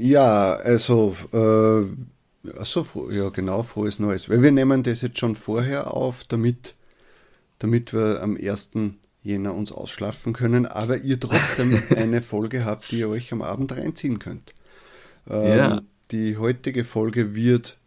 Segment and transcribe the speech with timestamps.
[0.00, 4.28] Ja, also, äh, also, ja genau, frohes Neues.
[4.28, 6.76] Weil wir nehmen das jetzt schon vorher auf, damit,
[7.58, 8.70] damit wir am 1.
[9.22, 13.72] Jänner uns ausschlafen können, aber ihr trotzdem eine Folge habt, die ihr euch am Abend
[13.72, 14.54] reinziehen könnt.
[15.28, 15.82] Ähm, ja.
[16.12, 17.78] Die heutige Folge wird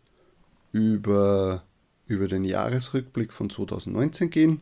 [0.74, 1.64] über,
[2.08, 4.62] über den Jahresrückblick von 2019 gehen.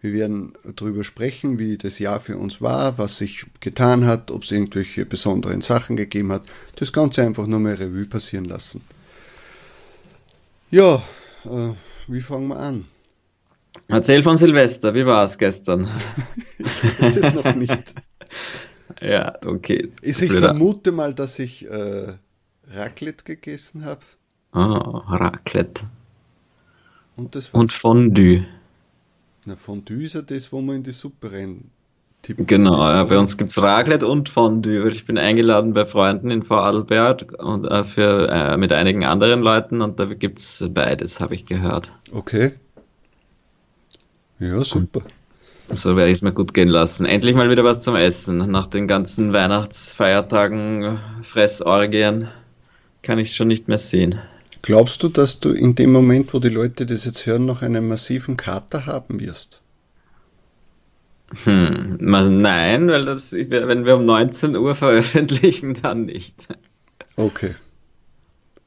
[0.00, 4.44] Wir werden darüber sprechen, wie das Jahr für uns war, was sich getan hat, ob
[4.44, 6.42] es irgendwelche besonderen Sachen gegeben hat.
[6.76, 8.80] Das Ganze einfach nur mal Revue passieren lassen.
[10.70, 11.02] Ja,
[11.44, 11.74] äh,
[12.08, 12.86] wie fangen wir an?
[13.88, 15.88] Erzähl von Silvester, wie war es gestern?
[16.58, 17.94] ich weiß es noch nicht.
[19.02, 19.92] ja, okay.
[20.00, 22.14] Ich, ich vermute mal, dass ich äh,
[22.68, 24.00] Raclette gegessen habe.
[24.52, 25.82] Ah, Raclette.
[27.16, 28.46] Und, das Und Fondue.
[29.46, 31.70] Na, Fondue ist ja das, wo man in die Suppe rein
[32.22, 34.88] tippen Genau, ja, bei uns gibt es Raclette und Fondue.
[34.88, 39.80] Ich bin eingeladen bei Freunden in Vorarlberg und äh, für, äh, mit einigen anderen Leuten
[39.80, 41.92] und da gibt es beides, habe ich gehört.
[42.12, 42.52] Okay.
[44.38, 45.00] Ja, super.
[45.68, 47.06] Und so werde ich es mir gut gehen lassen.
[47.06, 48.50] Endlich mal wieder was zum Essen.
[48.50, 52.28] Nach den ganzen Weihnachtsfeiertagen, Fressorgien,
[53.02, 54.18] kann ich es schon nicht mehr sehen.
[54.62, 57.88] Glaubst du, dass du in dem Moment, wo die Leute das jetzt hören, noch einen
[57.88, 59.60] massiven Kater haben wirst?
[61.44, 66.48] Hm, nein, weil das, wenn wir um 19 Uhr veröffentlichen, dann nicht.
[67.16, 67.54] Okay.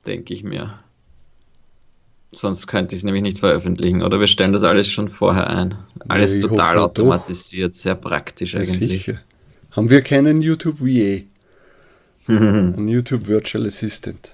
[0.06, 0.80] Denke ich mir.
[2.32, 4.02] Sonst könnte ich es nämlich nicht veröffentlichen.
[4.02, 5.76] Oder wir stellen das alles schon vorher ein.
[6.08, 7.80] Alles ja, total automatisiert, doch.
[7.80, 9.04] sehr praktisch ja, eigentlich.
[9.04, 9.20] Sicher.
[9.72, 11.24] Haben wir keinen YouTube VA?
[12.28, 14.34] Ein YouTube Virtual Assistant.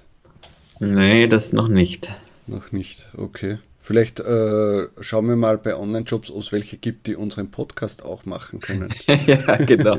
[0.80, 2.10] Nee, das noch nicht.
[2.46, 3.58] Noch nicht, okay.
[3.82, 8.60] Vielleicht äh, schauen wir mal bei Online-Jobs aus, welche gibt, die unseren Podcast auch machen
[8.60, 8.88] können.
[9.26, 9.98] ja, genau.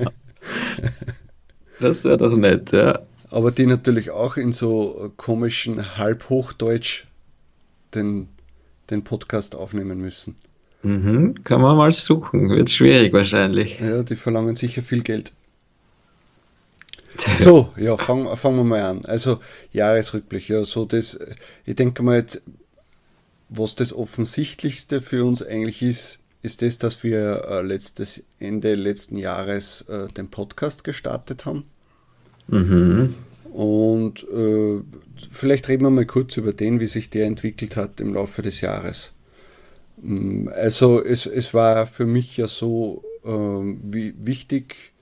[1.79, 2.99] das wäre doch nett, ja.
[3.29, 7.05] Aber die natürlich auch in so komischen Halbhochdeutsch
[7.93, 8.27] den,
[8.89, 10.35] den Podcast aufnehmen müssen.
[10.81, 12.49] Mhm, kann man mal suchen.
[12.49, 13.79] Wird schwierig wahrscheinlich.
[13.79, 15.31] Ja, die verlangen sicher viel Geld.
[17.17, 19.01] So, ja, fangen fang wir mal an.
[19.05, 19.39] Also
[19.73, 21.19] Jahresrückblick, ja, so das,
[21.65, 22.41] ich denke mal jetzt,
[23.49, 29.17] was das Offensichtlichste für uns eigentlich ist, ist das, dass wir äh, letztes, Ende letzten
[29.17, 31.65] Jahres äh, den Podcast gestartet haben.
[32.47, 33.13] Mhm.
[33.51, 34.81] Und äh,
[35.29, 38.61] vielleicht reden wir mal kurz über den, wie sich der entwickelt hat im Laufe des
[38.61, 39.11] Jahres.
[40.01, 44.93] Mm, also es, es war für mich ja so ähm, wie wichtig,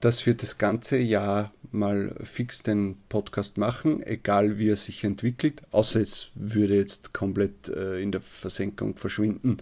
[0.00, 5.62] dass wir das ganze Jahr mal fix den Podcast machen, egal wie er sich entwickelt,
[5.70, 9.58] außer es würde jetzt komplett äh, in der Versenkung verschwinden.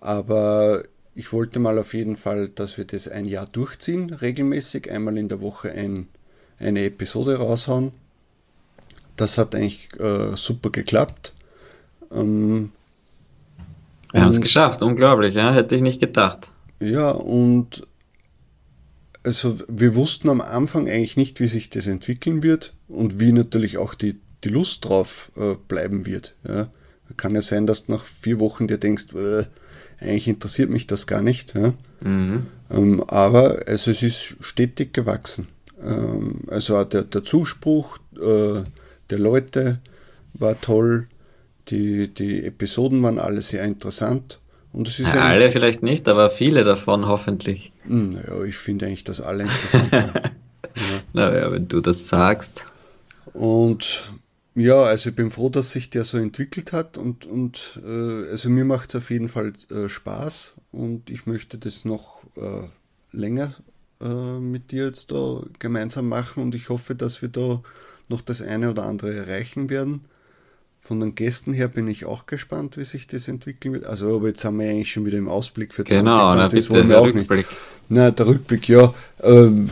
[0.00, 5.18] Aber ich wollte mal auf jeden Fall, dass wir das ein Jahr durchziehen, regelmäßig, einmal
[5.18, 6.06] in der Woche ein,
[6.60, 7.90] eine Episode raushauen.
[9.16, 11.32] Das hat eigentlich äh, super geklappt.
[12.12, 12.70] Ähm,
[14.12, 15.52] wir haben es geschafft, unglaublich, ja?
[15.52, 16.48] hätte ich nicht gedacht.
[16.80, 17.86] Ja, und
[19.28, 23.76] also wir wussten am Anfang eigentlich nicht, wie sich das entwickeln wird und wie natürlich
[23.76, 26.34] auch die, die Lust drauf äh, bleiben wird.
[26.48, 26.68] Ja.
[27.18, 29.44] Kann ja sein, dass du nach vier Wochen dir denkst, äh,
[30.00, 31.54] eigentlich interessiert mich das gar nicht.
[31.54, 31.74] Ja.
[32.00, 32.46] Mhm.
[32.70, 35.48] Ähm, aber also es ist stetig gewachsen.
[35.84, 38.62] Ähm, also auch der, der Zuspruch äh,
[39.10, 39.80] der Leute
[40.32, 41.06] war toll.
[41.68, 44.40] Die, die Episoden waren alle sehr interessant.
[44.72, 47.72] Und es ist ja, alle vielleicht nicht, aber viele davon hoffentlich.
[47.84, 50.14] Naja, hm, ich finde eigentlich, dass alle interessant sind.
[50.14, 50.30] ja.
[51.12, 52.66] Naja, wenn du das sagst.
[53.32, 54.10] Und
[54.54, 58.50] ja, also ich bin froh, dass sich der so entwickelt hat und, und äh, also
[58.50, 62.66] mir macht es auf jeden Fall äh, Spaß und ich möchte das noch äh,
[63.12, 63.54] länger
[64.00, 67.62] äh, mit dir jetzt da gemeinsam machen und ich hoffe, dass wir da
[68.08, 70.06] noch das eine oder andere erreichen werden.
[70.80, 73.84] Von den Gästen her bin ich auch gespannt, wie sich das entwickeln wird.
[73.84, 76.04] Also, aber jetzt haben wir eigentlich schon wieder im Ausblick für 2020.
[76.04, 77.30] Genau, na, das wollen wir auch Rückblick.
[77.30, 77.48] nicht.
[77.88, 78.94] Na, der Rückblick, ja.
[79.22, 79.68] Ähm,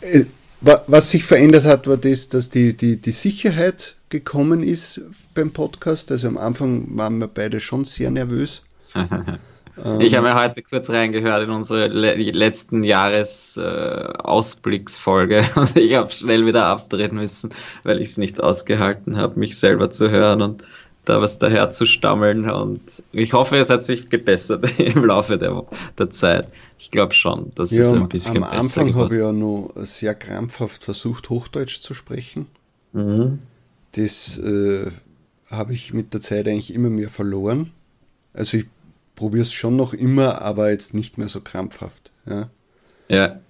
[0.00, 0.24] äh,
[0.60, 5.00] was sich verändert hat, war das, dass die, die, die Sicherheit gekommen ist
[5.34, 6.10] beim Podcast.
[6.10, 8.62] Also am Anfang waren wir beide schon sehr nervös.
[9.84, 15.94] Ähm, ich habe mir heute kurz reingehört in unsere le letzten Jahresausblicksfolge äh, und ich
[15.94, 20.42] habe schnell wieder abdrehen müssen, weil ich es nicht ausgehalten habe, mich selber zu hören
[20.42, 20.64] und
[21.04, 22.50] da was daher zu stammeln.
[22.50, 22.80] Und
[23.12, 25.64] ich hoffe, es hat sich gebessert im Laufe der,
[25.98, 26.48] der Zeit.
[26.78, 29.72] Ich glaube schon, dass ja, es ein bisschen am, am Anfang habe ich ja nur
[29.76, 32.46] sehr krampfhaft versucht, Hochdeutsch zu sprechen.
[32.92, 33.38] Mhm.
[33.94, 34.90] Das äh,
[35.50, 37.70] habe ich mit der Zeit eigentlich immer mehr verloren.
[38.34, 38.66] Also ich
[39.16, 42.12] probiere es schon noch immer, aber jetzt nicht mehr so krampfhaft.
[42.28, 42.48] Ja.
[43.08, 43.40] ja.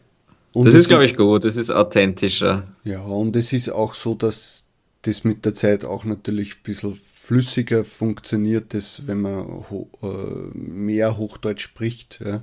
[0.52, 2.66] Und das ist, glaube ich, gut, das ist authentischer.
[2.84, 4.64] Ja, und es ist auch so, dass
[5.02, 10.56] das mit der Zeit auch natürlich ein bisschen flüssiger funktioniert, das, wenn man ho äh,
[10.56, 12.20] mehr Hochdeutsch spricht.
[12.24, 12.42] Ja.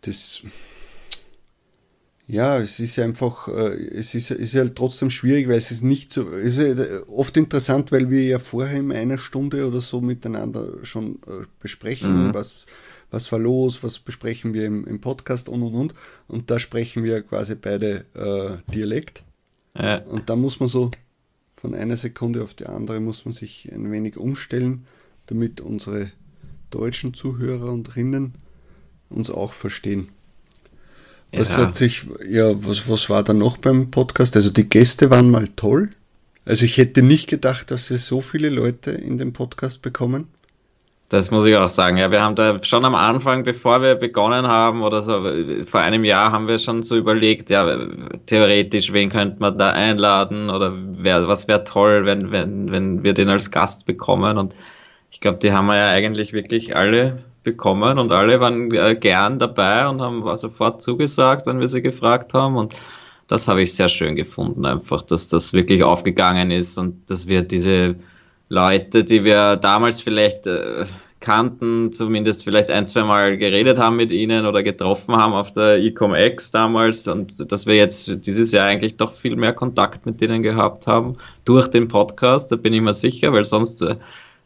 [0.00, 0.42] Das
[2.26, 6.10] ja, es ist einfach, äh, es ist, ist halt trotzdem schwierig, weil es ist nicht
[6.10, 10.00] so, es ist äh, oft interessant, weil wir ja vorher in einer Stunde oder so
[10.00, 12.34] miteinander schon äh, besprechen, mhm.
[12.34, 12.66] was,
[13.10, 15.94] was war los, was besprechen wir im, im Podcast und und und.
[16.26, 19.22] Und da sprechen wir quasi beide äh, Dialekt.
[19.78, 19.98] Ja.
[19.98, 20.90] Und da muss man so
[21.56, 24.86] von einer Sekunde auf die andere muss man sich ein wenig umstellen,
[25.26, 26.10] damit unsere
[26.70, 28.34] deutschen Zuhörer und Rinnen
[29.08, 30.08] uns auch verstehen.
[31.36, 31.62] Was ja.
[31.62, 34.36] hat sich, ja, was, was war da noch beim Podcast?
[34.36, 35.90] Also die Gäste waren mal toll.
[36.44, 40.28] Also ich hätte nicht gedacht, dass wir so viele Leute in den Podcast bekommen.
[41.08, 41.96] Das muss ich auch sagen.
[41.96, 45.22] Ja, wir haben da schon am Anfang, bevor wir begonnen haben oder so,
[45.64, 47.78] vor einem Jahr haben wir schon so überlegt, ja,
[48.26, 53.14] theoretisch, wen könnte man da einladen oder wer, was wäre toll, wenn, wenn, wenn wir
[53.14, 54.38] den als Gast bekommen.
[54.38, 54.56] Und
[55.10, 59.38] ich glaube, die haben wir ja eigentlich wirklich alle bekommen und alle waren äh, gern
[59.38, 62.74] dabei und haben sofort zugesagt, wenn wir sie gefragt haben und
[63.28, 67.42] das habe ich sehr schön gefunden, einfach, dass das wirklich aufgegangen ist und dass wir
[67.42, 67.96] diese
[68.48, 70.84] Leute, die wir damals vielleicht äh,
[71.24, 75.78] kannten, zumindest vielleicht ein, zwei Mal geredet haben mit ihnen oder getroffen haben auf der
[75.78, 80.42] Ecom-X damals und dass wir jetzt dieses Jahr eigentlich doch viel mehr Kontakt mit denen
[80.42, 83.96] gehabt haben durch den Podcast, da bin ich mir sicher, weil sonst äh,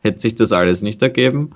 [0.03, 1.51] hätte sich das alles nicht ergeben.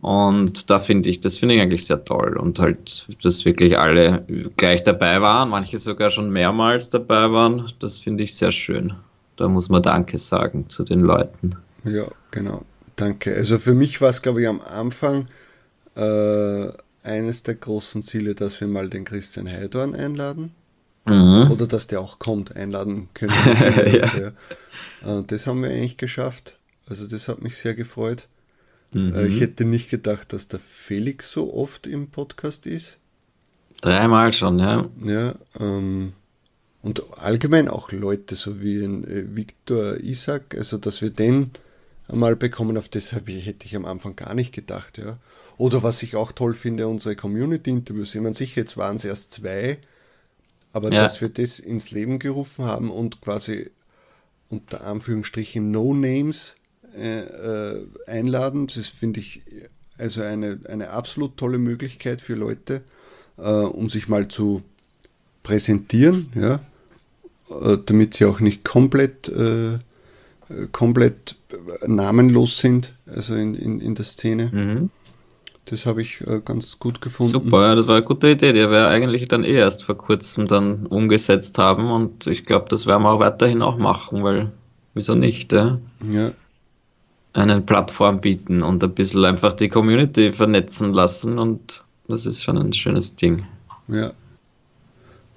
[0.00, 2.36] Und da finde ich, das finde ich eigentlich sehr toll.
[2.36, 4.24] Und halt, dass wirklich alle
[4.56, 8.94] gleich dabei waren, manche sogar schon mehrmals dabei waren, das finde ich sehr schön.
[9.36, 11.56] Da muss man Danke sagen zu den Leuten.
[11.84, 12.64] Ja, genau.
[12.96, 13.34] Danke.
[13.34, 15.28] Also für mich war es, glaube ich, am Anfang
[15.96, 16.68] äh,
[17.02, 20.52] eines der großen Ziele, dass wir mal den Christian Heidorn einladen.
[21.06, 21.50] Mhm.
[21.50, 23.32] Oder dass der auch kommt, einladen können.
[23.86, 24.32] ja.
[25.04, 25.22] ja.
[25.22, 26.58] Das haben wir eigentlich geschafft.
[26.86, 28.28] Also das hat mich sehr gefreut.
[28.92, 29.14] Mhm.
[29.14, 32.98] Äh, ich hätte nicht gedacht, dass der Felix so oft im Podcast ist.
[33.80, 34.88] Dreimal schon, ja.
[35.04, 36.12] Ja, ähm,
[36.82, 41.50] und allgemein auch Leute, so wie ein äh, Viktor Isaac, also dass wir den
[42.08, 45.18] einmal bekommen, auf das hätte ich am Anfang gar nicht gedacht, ja.
[45.56, 48.14] Oder was ich auch toll finde, unsere Community-Interviews.
[48.14, 49.78] Ich meine, sicher, jetzt waren es erst zwei,
[50.72, 51.02] aber ja.
[51.02, 53.70] dass wir das ins Leben gerufen haben und quasi
[54.48, 56.56] unter Anführungsstrichen No Names
[56.96, 58.66] äh, äh, einladen.
[58.66, 59.42] Das finde ich
[59.98, 62.82] also eine, eine absolut tolle Möglichkeit für Leute,
[63.36, 64.62] äh, um sich mal zu
[65.42, 66.60] präsentieren, ja,
[67.50, 69.78] äh, damit sie auch nicht komplett, äh,
[70.72, 71.36] komplett
[71.86, 74.50] namenlos sind, also in, in, in der Szene.
[74.52, 74.90] Mhm.
[75.66, 77.32] Das habe ich äh, ganz gut gefunden.
[77.32, 80.48] Super, ja, das war eine gute Idee, die wir eigentlich dann eh erst vor kurzem
[80.48, 84.50] dann umgesetzt haben und ich glaube, das werden wir auch weiterhin auch machen, weil
[84.94, 85.78] wieso nicht, ja?
[86.10, 86.32] Ja,
[87.32, 92.58] eine Plattform bieten und ein bisschen einfach die Community vernetzen lassen und das ist schon
[92.58, 93.46] ein schönes Ding.
[93.88, 94.12] Ja.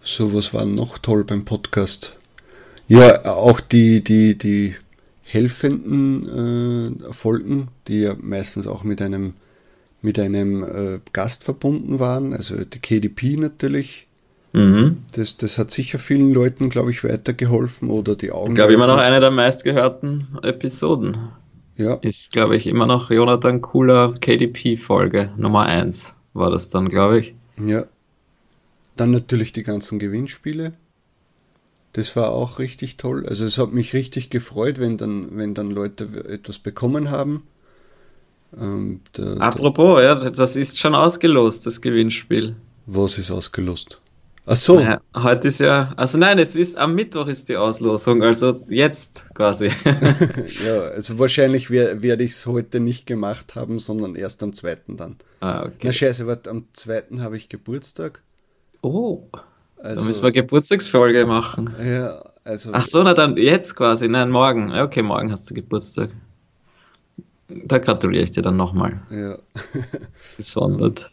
[0.01, 2.15] So, was war noch toll beim Podcast?
[2.87, 4.75] Ja, auch die, die, die
[5.23, 9.33] helfenden äh, Folgen, die ja meistens auch mit einem,
[10.01, 14.07] mit einem äh, Gast verbunden waren, also die KDP natürlich.
[14.51, 14.97] Mhm.
[15.13, 18.51] Das, das hat sicher vielen Leuten, glaube ich, weitergeholfen oder die Augen.
[18.51, 21.17] Ich glaube, immer noch eine der meistgehörten Episoden.
[21.75, 21.95] Ja.
[21.95, 27.33] Ist, glaube ich, immer noch Jonathan Cooler KDP-Folge Nummer 1 war das dann, glaube ich.
[27.63, 27.85] Ja.
[28.95, 30.73] Dann natürlich die ganzen Gewinnspiele.
[31.93, 33.25] Das war auch richtig toll.
[33.27, 37.43] Also es hat mich richtig gefreut, wenn dann, wenn dann Leute etwas bekommen haben.
[38.59, 42.55] Ähm, der, Apropos, der, ja, das ist schon ausgelost, das Gewinnspiel.
[42.85, 43.99] Was ist ausgelost?
[44.45, 44.75] Ach so.
[44.75, 49.25] Naja, heute ist ja, also nein, es ist am Mittwoch ist die Auslosung, also jetzt
[49.33, 49.71] quasi.
[50.65, 55.15] ja, also wahrscheinlich werde ich es heute nicht gemacht haben, sondern erst am zweiten dann.
[55.39, 55.75] Ah, okay.
[55.83, 58.21] Na scheiße, warte, am zweiten habe ich Geburtstag.
[58.81, 59.23] Oh.
[59.77, 61.73] Also, dann müssen wir Geburtstagsfolge machen.
[61.81, 62.71] Ja, also.
[62.73, 64.73] Ach so, na dann jetzt quasi, nein, morgen.
[64.73, 66.09] Okay, morgen hast du Geburtstag.
[67.47, 69.01] Da gratuliere ich dir dann nochmal.
[69.09, 69.37] Ja.
[70.37, 71.12] Gesondert.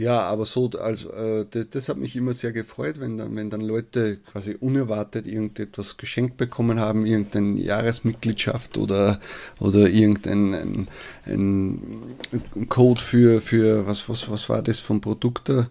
[0.00, 3.50] Ja, aber so, also, äh, das, das, hat mich immer sehr gefreut, wenn dann, wenn
[3.50, 9.20] dann Leute quasi unerwartet irgendetwas geschenkt bekommen haben, irgendeine Jahresmitgliedschaft oder,
[9.58, 10.88] oder irgendein ein,
[11.26, 15.68] ein Code für, für was, was, was war das vom Produkt da?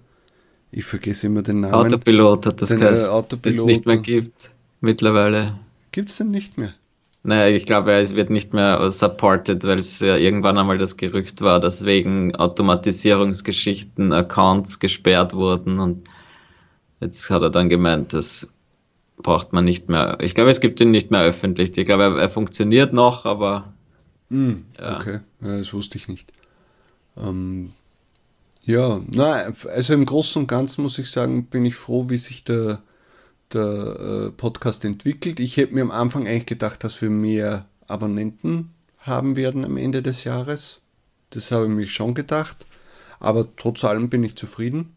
[0.72, 1.74] Ich vergesse immer den Namen.
[1.74, 5.58] Autopilot hat das geheißen, den es nicht mehr gibt mittlerweile.
[5.92, 6.76] Gibt es denn nicht mehr?
[7.24, 11.42] Naja, ich glaube, es wird nicht mehr supported, weil es ja irgendwann einmal das Gerücht
[11.42, 16.10] war, dass wegen Automatisierungsgeschichten Accounts gesperrt wurden und
[17.02, 18.52] jetzt hat er dann gemeint, das
[19.18, 20.18] braucht man nicht mehr.
[20.22, 21.78] Ich glaube, es gibt ihn nicht mehr öffentlich.
[21.78, 23.74] Ich glaube, er, er funktioniert noch, aber.
[24.30, 24.96] Mm, ja.
[24.96, 26.32] Okay, ja, das wusste ich nicht.
[27.18, 27.74] Ähm,
[28.64, 32.44] ja, na, also im Großen und Ganzen muss ich sagen, bin ich froh, wie sich
[32.44, 32.82] der
[33.53, 35.39] der äh, Podcast entwickelt.
[35.39, 40.01] Ich hätte mir am Anfang eigentlich gedacht, dass wir mehr Abonnenten haben werden am Ende
[40.01, 40.82] des Jahres.
[41.32, 42.65] Das habe ich mir schon gedacht.
[43.20, 44.96] Aber trotz allem bin ich zufrieden.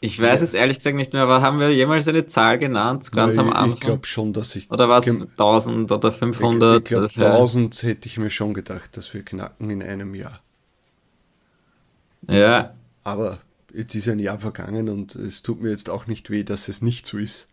[0.00, 0.44] Ich weiß ja.
[0.44, 3.52] es ehrlich gesagt nicht mehr, aber haben wir jemals eine Zahl genannt, ganz ja, am
[3.52, 3.72] Anfang?
[3.72, 4.70] Ich glaube schon, dass ich.
[4.70, 6.76] Oder war es 1000 oder 500?
[6.76, 10.40] Ich, ich glaube, 1000 hätte ich mir schon gedacht, dass wir knacken in einem Jahr.
[12.28, 12.74] Ja.
[13.02, 13.40] Aber
[13.74, 16.82] jetzt ist ein Jahr vergangen und es tut mir jetzt auch nicht weh, dass es
[16.82, 17.48] nicht so ist.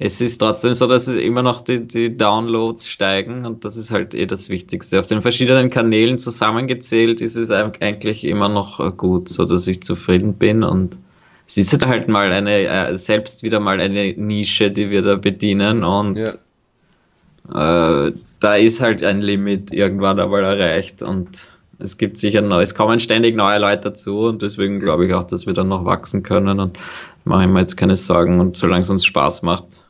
[0.00, 3.90] Es ist trotzdem so, dass es immer noch die, die Downloads steigen und das ist
[3.90, 5.00] halt eh das Wichtigste.
[5.00, 10.34] Auf den verschiedenen Kanälen zusammengezählt ist es eigentlich immer noch gut, so dass ich zufrieden
[10.34, 10.96] bin und
[11.48, 15.82] es ist halt mal eine, äh, selbst wieder mal eine Nische, die wir da bedienen
[15.82, 18.06] und ja.
[18.06, 22.74] äh, da ist halt ein Limit irgendwann einmal erreicht und es gibt sicher neu, es
[22.74, 26.22] kommen ständig neue Leute dazu und deswegen glaube ich auch, dass wir dann noch wachsen
[26.22, 26.78] können und
[27.24, 29.84] mache ich mir jetzt keine Sorgen und solange es uns Spaß macht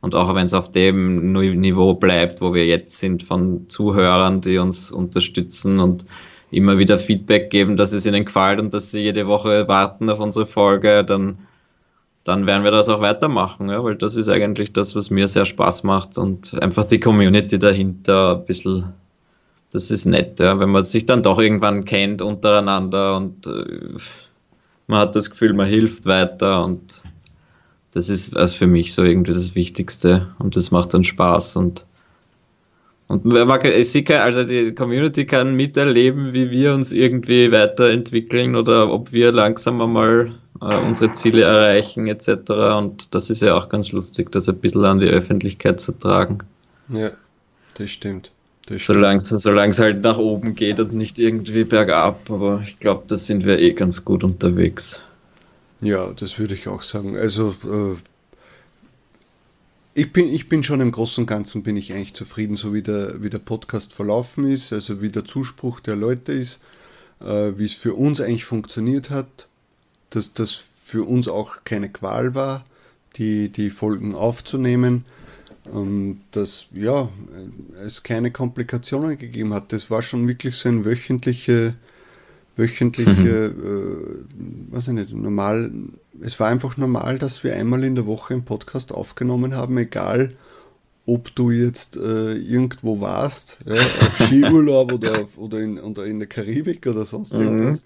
[0.00, 4.58] und auch wenn es auf dem Niveau bleibt, wo wir jetzt sind von Zuhörern, die
[4.58, 6.06] uns unterstützen und
[6.50, 10.20] immer wieder Feedback geben, dass es ihnen gefällt und dass sie jede Woche warten auf
[10.20, 11.38] unsere Folge, dann,
[12.24, 15.44] dann werden wir das auch weitermachen, ja, weil das ist eigentlich das, was mir sehr
[15.44, 18.92] Spaß macht und einfach die Community dahinter ein bisschen
[19.72, 23.98] das ist nett, ja, wenn man sich dann doch irgendwann kennt untereinander und äh,
[24.86, 27.02] man hat das Gefühl, man hilft weiter und
[27.92, 31.86] das ist also für mich so irgendwie das Wichtigste und das macht dann Spaß und
[33.08, 33.22] und
[33.84, 39.30] sie kann, also die Community kann miterleben, wie wir uns irgendwie weiterentwickeln oder ob wir
[39.30, 42.50] langsam einmal äh, unsere Ziele erreichen etc.
[42.76, 46.38] Und das ist ja auch ganz lustig, das ein bisschen an die Öffentlichkeit zu tragen.
[46.88, 47.12] Ja,
[47.74, 48.32] das stimmt.
[48.68, 53.44] Solange es halt nach oben geht und nicht irgendwie bergab, aber ich glaube, da sind
[53.44, 55.00] wir eh ganz gut unterwegs.
[55.80, 57.16] Ja, das würde ich auch sagen.
[57.16, 57.96] Also äh,
[59.94, 62.82] ich, bin, ich bin schon im Großen und Ganzen bin ich eigentlich zufrieden, so wie
[62.82, 66.60] der, wie der Podcast verlaufen ist, also wie der Zuspruch der Leute ist,
[67.20, 69.46] äh, wie es für uns eigentlich funktioniert hat,
[70.10, 72.64] dass das für uns auch keine Qual war,
[73.16, 75.04] die, die Folgen aufzunehmen
[76.32, 77.08] dass ja,
[77.84, 79.72] es keine Komplikationen gegeben hat.
[79.72, 81.74] Das war schon wirklich so ein wöchentliche,
[82.56, 84.70] wöchentliche, mhm.
[84.70, 85.70] äh, weiß ich nicht, normal,
[86.20, 90.34] es war einfach normal, dass wir einmal in der Woche einen Podcast aufgenommen haben, egal
[91.06, 96.18] ob du jetzt äh, irgendwo warst, ja, auf Skiurlaub oder, auf, oder, in, oder in
[96.18, 97.42] der Karibik oder sonst mhm.
[97.42, 97.82] irgendwas.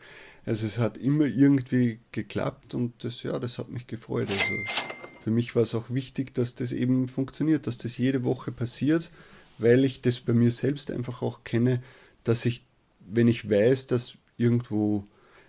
[0.46, 4.28] Also es hat immer irgendwie geklappt und das, ja, das hat mich gefreut.
[4.30, 4.89] Also
[5.22, 9.10] für mich war es auch wichtig, dass das eben funktioniert, dass das jede Woche passiert,
[9.58, 11.82] weil ich das bei mir selbst einfach auch kenne,
[12.24, 12.64] dass ich,
[13.00, 15.04] wenn ich weiß, dass irgendwo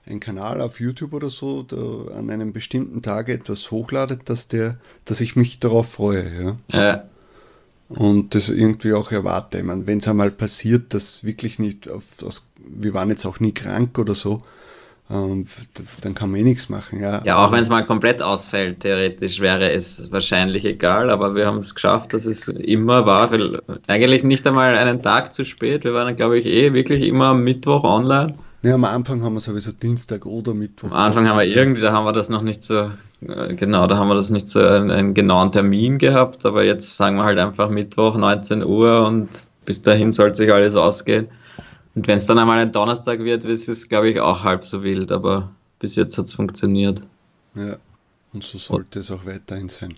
[0.06, 1.66] ein Kanal auf YouTube oder so
[2.14, 6.78] an einem bestimmten Tag etwas hochladet, dass der, dass ich mich darauf freue, ja.
[6.78, 7.10] ja.
[7.88, 9.58] Und das irgendwie auch erwarte.
[9.58, 13.42] Ich meine, wenn es einmal passiert, dass wirklich nicht auf, aus, wir waren jetzt auch
[13.42, 14.42] nie krank oder so,
[15.12, 15.50] und
[16.02, 17.02] dann kann man eh nichts machen.
[17.02, 21.46] Ja, ja auch wenn es mal komplett ausfällt, theoretisch wäre es wahrscheinlich egal, aber wir
[21.46, 23.30] haben es geschafft, dass es immer war.
[23.88, 25.84] Eigentlich nicht einmal einen Tag zu spät.
[25.84, 28.36] Wir waren, glaube ich, eh wirklich immer am Mittwoch online.
[28.64, 30.92] Ja, am Anfang haben wir sowieso Dienstag oder Mittwoch.
[30.92, 32.92] Am Anfang haben wir irgendwie, da haben wir das noch nicht so,
[33.28, 36.96] äh, genau, da haben wir das nicht so einen, einen genauen Termin gehabt, aber jetzt
[36.96, 39.30] sagen wir halt einfach Mittwoch, 19 Uhr und
[39.66, 41.28] bis dahin soll sich alles ausgehen.
[41.96, 44.84] Und wenn es dann einmal ein Donnerstag wird, ist es, glaube ich, auch halb so
[44.84, 47.02] wild, aber bis jetzt hat es funktioniert.
[47.56, 47.78] Ja,
[48.34, 49.96] und so sollte und, es auch weiterhin sein.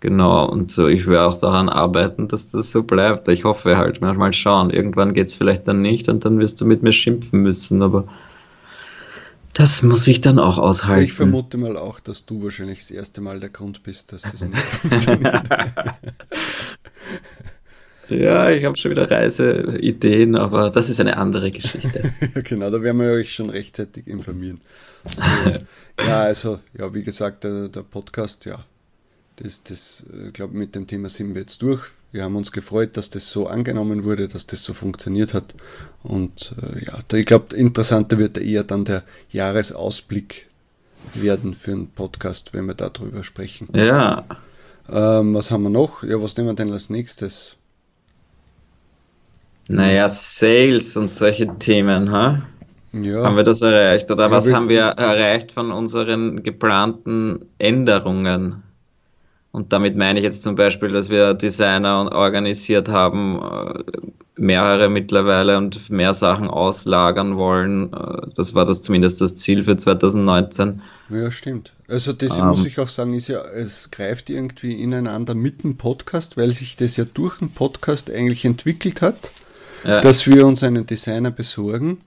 [0.00, 3.28] Genau, und so, ich werde auch daran arbeiten, dass das so bleibt.
[3.28, 4.70] Ich hoffe halt, mal schauen.
[4.70, 8.08] Irgendwann geht es vielleicht dann nicht und dann wirst du mit mir schimpfen müssen, aber
[9.54, 11.04] das muss ich dann auch aushalten.
[11.04, 14.44] Ich vermute mal auch, dass du wahrscheinlich das erste Mal der Grund bist, dass es
[14.44, 15.44] nicht funktioniert.
[18.20, 22.12] Ja, ich habe schon wieder Reiseideen, aber das ist eine andere Geschichte.
[22.44, 24.60] genau, da werden wir euch schon rechtzeitig informieren.
[25.14, 25.50] So,
[26.04, 28.64] ja, also, ja, wie gesagt, der, der Podcast, ja,
[29.36, 31.82] das, das ich äh, glaube, mit dem Thema sind wir jetzt durch.
[32.12, 35.54] Wir haben uns gefreut, dass das so angenommen wurde, dass das so funktioniert hat.
[36.02, 40.46] Und äh, ja, da, ich glaube, interessanter wird eher dann der Jahresausblick
[41.14, 43.68] werden für einen Podcast, wenn wir darüber sprechen.
[43.74, 44.26] Ja.
[44.88, 46.02] Ähm, was haben wir noch?
[46.02, 47.56] Ja, was nehmen wir denn als nächstes?
[49.72, 52.42] Naja, Sales und solche Themen, ha?
[52.92, 53.24] Ja.
[53.24, 54.10] Haben wir das erreicht?
[54.10, 58.62] Oder Ja, was wir- haben wir erreicht von unseren geplanten Änderungen?
[59.50, 63.82] Und damit meine ich jetzt zum Beispiel, dass wir Designer organisiert haben, äh,
[64.36, 67.92] mehrere mittlerweile und mehr Sachen auslagern wollen.
[67.92, 70.80] Äh, Das war das zumindest das Ziel für 2019.
[71.10, 71.72] Ja, stimmt.
[71.86, 72.46] Also das Ähm.
[72.46, 76.76] muss ich auch sagen, ist ja, es greift irgendwie ineinander mit dem Podcast, weil sich
[76.76, 79.32] das ja durch den Podcast eigentlich entwickelt hat,
[79.84, 80.00] Ja.
[80.00, 81.98] dass wir uns einen Designer besorgen.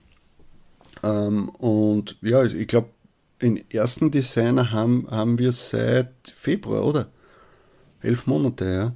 [1.02, 2.88] Ähm, und ja, ich glaube,
[3.42, 7.08] den ersten Designer haben, haben wir seit Februar, oder?
[8.02, 8.92] Elf Monate, ja.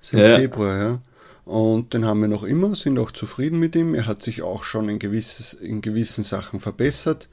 [0.00, 0.36] Seit Ja.
[0.38, 0.98] Februar, ja.
[1.44, 3.94] Und den haben wir noch immer, sind auch zufrieden mit ihm.
[3.94, 7.28] Er hat sich auch schon in, gewisses, in gewissen Sachen verbessert.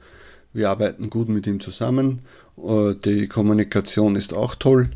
[0.52, 2.20] Wir arbeiten gut mit ihm zusammen.
[2.58, 4.90] Äh, Die Kommunikation ist auch toll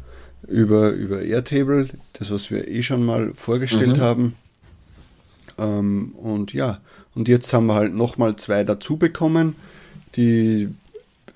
[0.49, 4.01] über, über Airtable, das, was wir eh schon mal vorgestellt Mhm.
[4.01, 4.35] haben.
[5.59, 6.81] Ähm, und ja,
[7.15, 9.57] und jetzt haben wir halt nochmal zwei dazu bekommen.
[10.17, 10.69] Die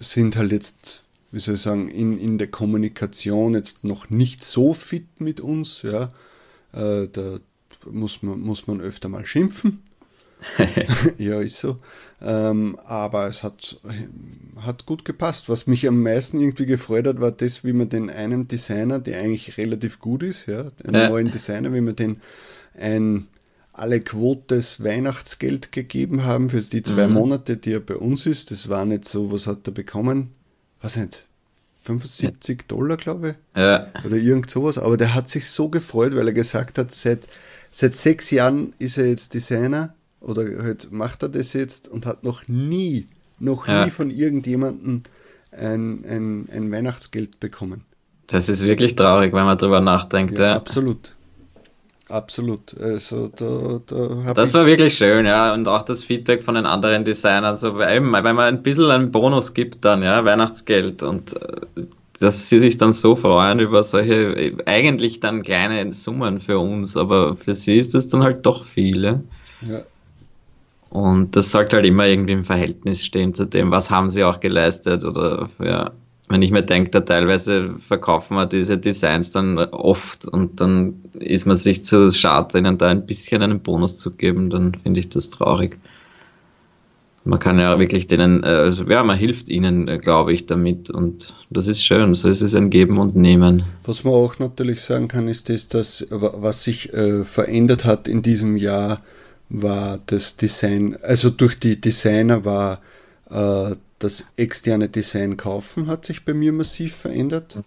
[0.00, 4.74] sind halt jetzt, wie soll ich sagen, in, in der Kommunikation jetzt noch nicht so
[4.74, 5.82] fit mit uns.
[5.82, 6.12] Ja.
[6.72, 7.38] Äh, da
[7.90, 9.82] muss man, muss man öfter mal schimpfen.
[11.18, 11.78] ja, ist so.
[12.22, 13.80] Ähm, aber es hat,
[14.60, 15.48] hat gut gepasst.
[15.48, 19.20] Was mich am meisten irgendwie gefreut hat, war das, wie man den einen Designer, der
[19.20, 21.08] eigentlich relativ gut ist, ja, einen Ja.
[21.08, 22.20] neuen Designer, wie man den
[22.78, 23.26] ein
[23.78, 27.14] alle Quotes Weihnachtsgeld gegeben haben für die zwei Mhm.
[27.14, 28.50] Monate, die er bei uns ist.
[28.50, 30.30] Das war nicht so, was hat er bekommen?
[30.82, 31.24] Was nicht?
[31.84, 36.26] 75 Dollar, glaube ich Ja, oder irgend sowas, aber der hat sich so gefreut, weil
[36.28, 37.20] er gesagt hat, seit,
[37.70, 42.24] seit sechs Jahren ist er jetzt Designer oder halt macht er das jetzt und hat
[42.24, 43.06] noch nie,
[43.38, 43.84] noch Ja.
[43.86, 45.02] nie von irgendjemandem
[45.52, 47.84] ein, ein, ein Weihnachtsgeld bekommen.
[48.26, 50.36] das ist wirklich traurig, wenn man drüber nachdenkt.
[50.38, 50.56] Ja, Ja.
[50.56, 51.14] absolut.
[52.08, 52.74] Absolut.
[52.80, 55.52] Also da, da Das war wirklich schön, ja.
[55.52, 58.90] Und auch das Feedback von den anderen Designern, so weil eben, wenn man ein bisschen
[58.90, 61.86] einen Bonus gibt, dann, ja, Weihnachtsgeld und äh,
[62.20, 66.96] dass sie sich dann so freuen über solche äh, eigentlich dann kleine Summen für uns,
[66.96, 69.04] aber für sie ist das dann halt doch viel.
[69.04, 69.22] Ja?
[69.60, 69.82] ja,
[70.90, 74.40] Und das sollte halt immer irgendwie im Verhältnis stehen zu dem, was haben sie auch
[74.40, 75.92] geleistet oder ja.
[76.28, 81.46] Wenn ich mir denke, da teilweise verkaufen wir diese Designs dann oft und dann ist
[81.46, 85.08] man sich zu schade, ihnen da ein bisschen einen Bonus zu geben, dann finde ich
[85.08, 85.78] das traurig.
[87.24, 90.88] Man kann ja wirklich denen, äh, also ja, man hilft ihnen, äh, glaube ich, damit
[90.88, 92.14] und das ist schön.
[92.14, 93.64] So ist es ein Geben und Nehmen.
[93.84, 98.08] Was man auch natürlich sagen kann, ist das, dass wa- was sich äh, verändert hat
[98.08, 99.02] in diesem Jahr,
[99.50, 102.80] war das Design, also durch die Designer war
[103.30, 107.58] äh, das externe Design kaufen, hat sich bei mir massiv verändert.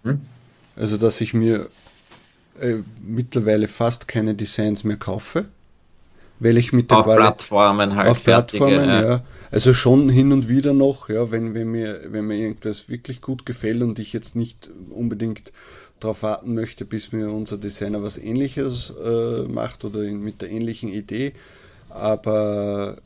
[0.76, 1.68] Also dass ich mir
[2.60, 5.44] äh, mittlerweile fast keine Designs mehr kaufe,
[6.38, 8.08] weil ich mit der Auf Quali- Plattformen halt.
[8.10, 9.02] auf fertige, Plattformen, ja.
[9.02, 9.22] ja.
[9.50, 13.44] Also schon hin und wieder noch, ja, wenn, wenn, mir, wenn mir irgendwas wirklich gut
[13.44, 15.52] gefällt und ich jetzt nicht unbedingt
[16.00, 20.50] darauf warten möchte, bis mir unser Designer was ähnliches äh, macht oder in, mit der
[20.50, 21.32] ähnlichen Idee.
[21.90, 22.96] Aber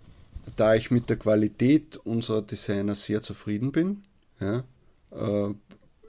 [0.54, 4.04] da ich mit der Qualität unserer Designer sehr zufrieden bin,
[4.40, 4.64] ja,
[5.10, 5.54] äh,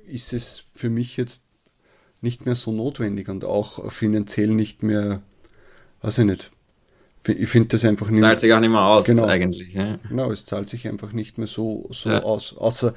[0.05, 1.43] ist es für mich jetzt
[2.21, 5.21] nicht mehr so notwendig und auch finanziell nicht mehr,
[6.01, 6.51] weiß ich nicht.
[7.27, 9.25] Ich finde das einfach nicht Zahlt sich auch nicht mehr aus, Genau.
[9.25, 9.73] eigentlich.
[9.73, 9.99] Ja.
[10.07, 12.23] Genau, es zahlt sich einfach nicht mehr so, so Ja.
[12.23, 12.55] aus.
[12.57, 12.93] Außer,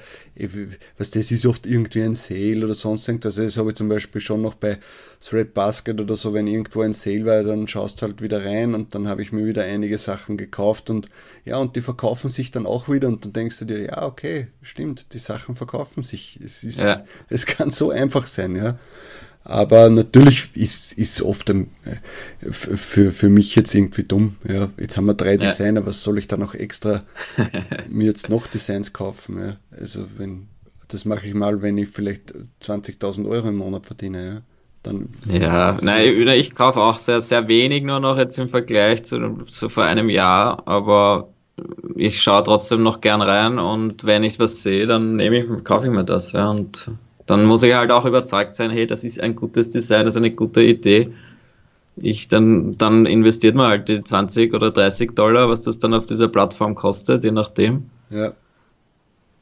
[0.99, 3.37] was das ist oft irgendwie ein Sale oder sonst irgendwas.
[3.39, 4.79] Also das habe ich zum Beispiel schon noch bei
[5.21, 8.75] Thread Basket oder so, wenn irgendwo ein Sale war, dann schaust du halt wieder rein
[8.75, 11.11] und dann habe ich mir wieder einige Sachen gekauft und
[11.45, 14.47] ja, und die verkaufen sich dann auch wieder und dann denkst du dir, ja, okay,
[14.63, 16.39] stimmt, die Sachen verkaufen sich.
[16.43, 17.05] Es ist, Ja.
[17.29, 18.79] es kann so einfach sein, ja.
[19.45, 24.37] Aber natürlich ist es oft ähm, äh, für, für mich jetzt irgendwie dumm.
[24.47, 25.39] Ja, jetzt haben wir drei Ja.
[25.39, 27.03] Designer, was soll ich da noch extra
[27.89, 29.39] mir jetzt noch Designs kaufen?
[29.39, 29.57] Ja?
[29.71, 30.49] Also wenn
[30.89, 34.25] das mache ich mal, wenn ich vielleicht 20.000 Euro im Monat verdiene.
[34.27, 34.43] Ja,
[34.83, 39.05] dann Ja, nein, ich, ich kaufe auch sehr, sehr wenig nur noch jetzt im Vergleich
[39.05, 41.29] zu, zu vor einem Jahr, aber
[41.97, 45.87] ich schaue trotzdem noch gern rein und wenn ich was sehe, dann nehme ich, kaufe
[45.87, 46.91] ich mir das, ja, und
[47.31, 50.19] dann muss ich halt auch überzeugt sein, hey, das ist ein gutes Design, das ist
[50.19, 51.13] eine gute Idee
[51.97, 56.07] ich dann, dann investiert man halt die 20 oder 30 Dollar, was das dann auf
[56.07, 57.91] dieser Plattform kostet, je nachdem.
[58.11, 58.33] Ja.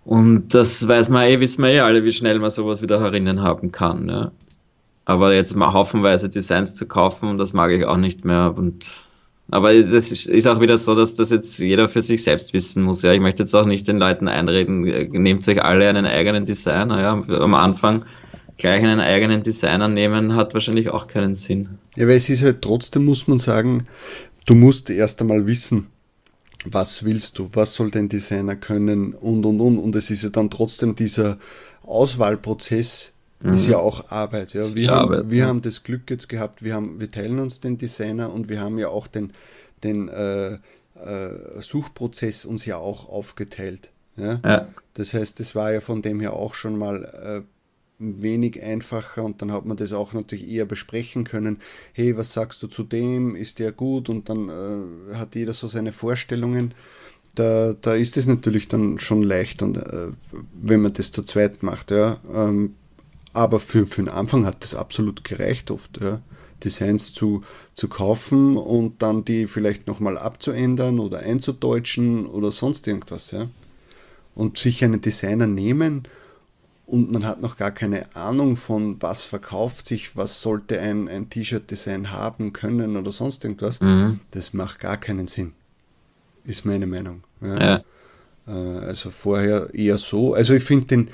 [0.04, 3.42] Und das weiß man eh, wissen wir eh alle, wie schnell man sowas wieder herinnen
[3.42, 4.08] haben kann.
[4.08, 4.32] Ja.
[5.04, 8.54] Aber jetzt mal haufenweise Designs zu kaufen, das mag ich auch nicht mehr.
[8.56, 8.86] Und
[9.50, 13.02] aber das ist auch wieder so, dass das jetzt jeder für sich selbst wissen muss.
[13.02, 17.00] Ja, ich möchte jetzt auch nicht den Leuten einreden, nehmt euch alle einen eigenen Designer.
[17.00, 18.04] Ja, am Anfang
[18.58, 21.78] gleich einen eigenen Designer nehmen, hat wahrscheinlich auch keinen Sinn.
[21.96, 23.86] Ja, weil es ist halt trotzdem, muss man sagen,
[24.44, 25.86] du musst erst einmal wissen,
[26.66, 29.78] was willst du, was soll dein Designer können und und und.
[29.78, 31.38] Und es ist ja dann trotzdem dieser
[31.84, 33.52] Auswahlprozess, mhm.
[33.52, 34.54] ist ja auch Arbeit.
[34.54, 34.74] Ja.
[34.74, 35.46] Wir, haben, Arbeit, wir ja.
[35.46, 38.78] haben das Glück jetzt gehabt, wir, haben, wir teilen uns den Designer und wir haben
[38.78, 39.32] ja auch den,
[39.82, 40.58] den äh, äh,
[41.60, 43.90] Suchprozess uns ja auch aufgeteilt.
[44.16, 44.40] Ja?
[44.44, 44.68] ja?
[44.94, 47.42] Das heißt, das war ja von dem her auch schon mal äh,
[47.98, 51.58] wenig einfacher und dann hat man das auch natürlich eher besprechen können.
[51.92, 53.34] Hey, was sagst du zu dem?
[53.34, 54.08] Ist der gut?
[54.08, 56.74] Und dann äh, hat jeder so seine Vorstellungen.
[57.34, 60.08] Da, da ist es natürlich dann schon leicht, und, äh,
[60.60, 61.90] wenn man das zu zweit macht.
[61.90, 62.18] Ja.
[62.32, 62.74] Ähm,
[63.32, 66.00] aber für, für den Anfang hat das absolut gereicht oft.
[66.00, 66.20] Ja.
[66.64, 73.30] Designs zu, zu kaufen und dann die vielleicht nochmal abzuändern oder einzudeutschen oder sonst irgendwas.
[73.30, 73.48] Ja.
[74.34, 76.08] Und sich einen Designer nehmen
[76.88, 81.28] und man hat noch gar keine Ahnung von, was verkauft sich, was sollte ein, ein
[81.28, 84.20] T-Shirt-Design haben können oder sonst irgendwas, mhm.
[84.30, 85.52] das macht gar keinen Sinn.
[86.44, 87.24] Ist meine Meinung.
[87.42, 87.60] Ja.
[87.60, 87.84] Ja.
[88.46, 90.32] Äh, also vorher eher so.
[90.32, 91.08] Also ich finde den,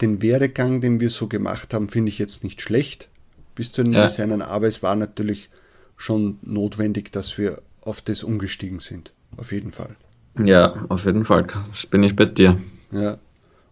[0.00, 3.08] den Werdegang, den wir so gemacht haben, finde ich jetzt nicht schlecht.
[3.54, 4.02] Bis zu den ja.
[4.02, 5.50] Designern, aber es war natürlich
[5.96, 9.12] schon notwendig, dass wir auf das umgestiegen sind.
[9.36, 9.96] Auf jeden Fall.
[10.38, 11.46] Ja, auf jeden Fall.
[11.90, 12.58] Bin ich bei dir.
[12.92, 13.18] Ja.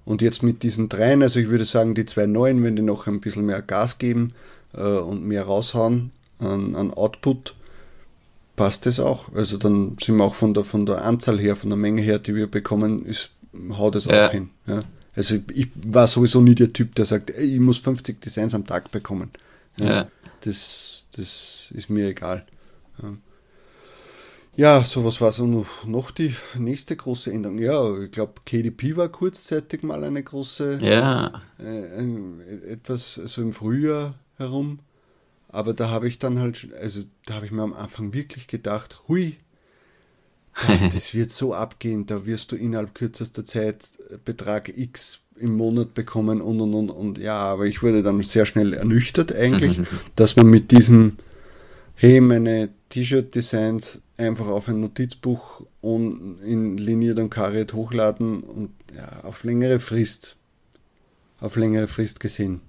[0.04, 3.06] Und jetzt mit diesen dreien, also ich würde sagen, die zwei neuen, wenn die noch
[3.06, 4.32] ein bisschen mehr Gas geben
[4.72, 7.54] äh, und mehr raushauen an, an Output,
[8.56, 9.32] passt das auch.
[9.34, 12.18] Also dann sind wir auch von der, von der Anzahl her, von der Menge her,
[12.18, 13.30] die wir bekommen, ist,
[13.72, 14.26] haut es ja.
[14.26, 14.50] auch hin.
[14.66, 14.82] Ja.
[15.18, 18.64] Also ich war sowieso nie der Typ, der sagt, ey, ich muss 50 Designs am
[18.64, 19.32] Tag bekommen.
[19.80, 20.08] Ja, ja.
[20.42, 22.46] Das, das ist mir egal.
[23.02, 23.16] Ja.
[24.54, 27.58] Ja, sowas war so noch, noch die nächste große Änderung.
[27.58, 31.42] Ja, ich glaube, KDP war kurzzeitig mal eine große, ja.
[31.58, 34.78] Äh, etwas, also im Frühjahr herum.
[35.48, 39.00] Aber da habe ich dann halt, also da habe ich mir am Anfang wirklich gedacht,
[39.08, 39.36] hui,
[40.92, 43.90] das wird so abgehen, da wirst du innerhalb kürzester Zeit
[44.24, 48.46] Betrag X im Monat bekommen und und und und ja, aber ich wurde dann sehr
[48.46, 49.80] schnell ernüchtert eigentlich,
[50.16, 51.16] dass man mit diesem,
[51.94, 59.24] hey, meine T-Shirt-Designs einfach auf ein Notizbuch und in liniert und kariert hochladen und ja,
[59.24, 60.36] auf längere Frist,
[61.40, 62.60] auf längere Frist gesehen.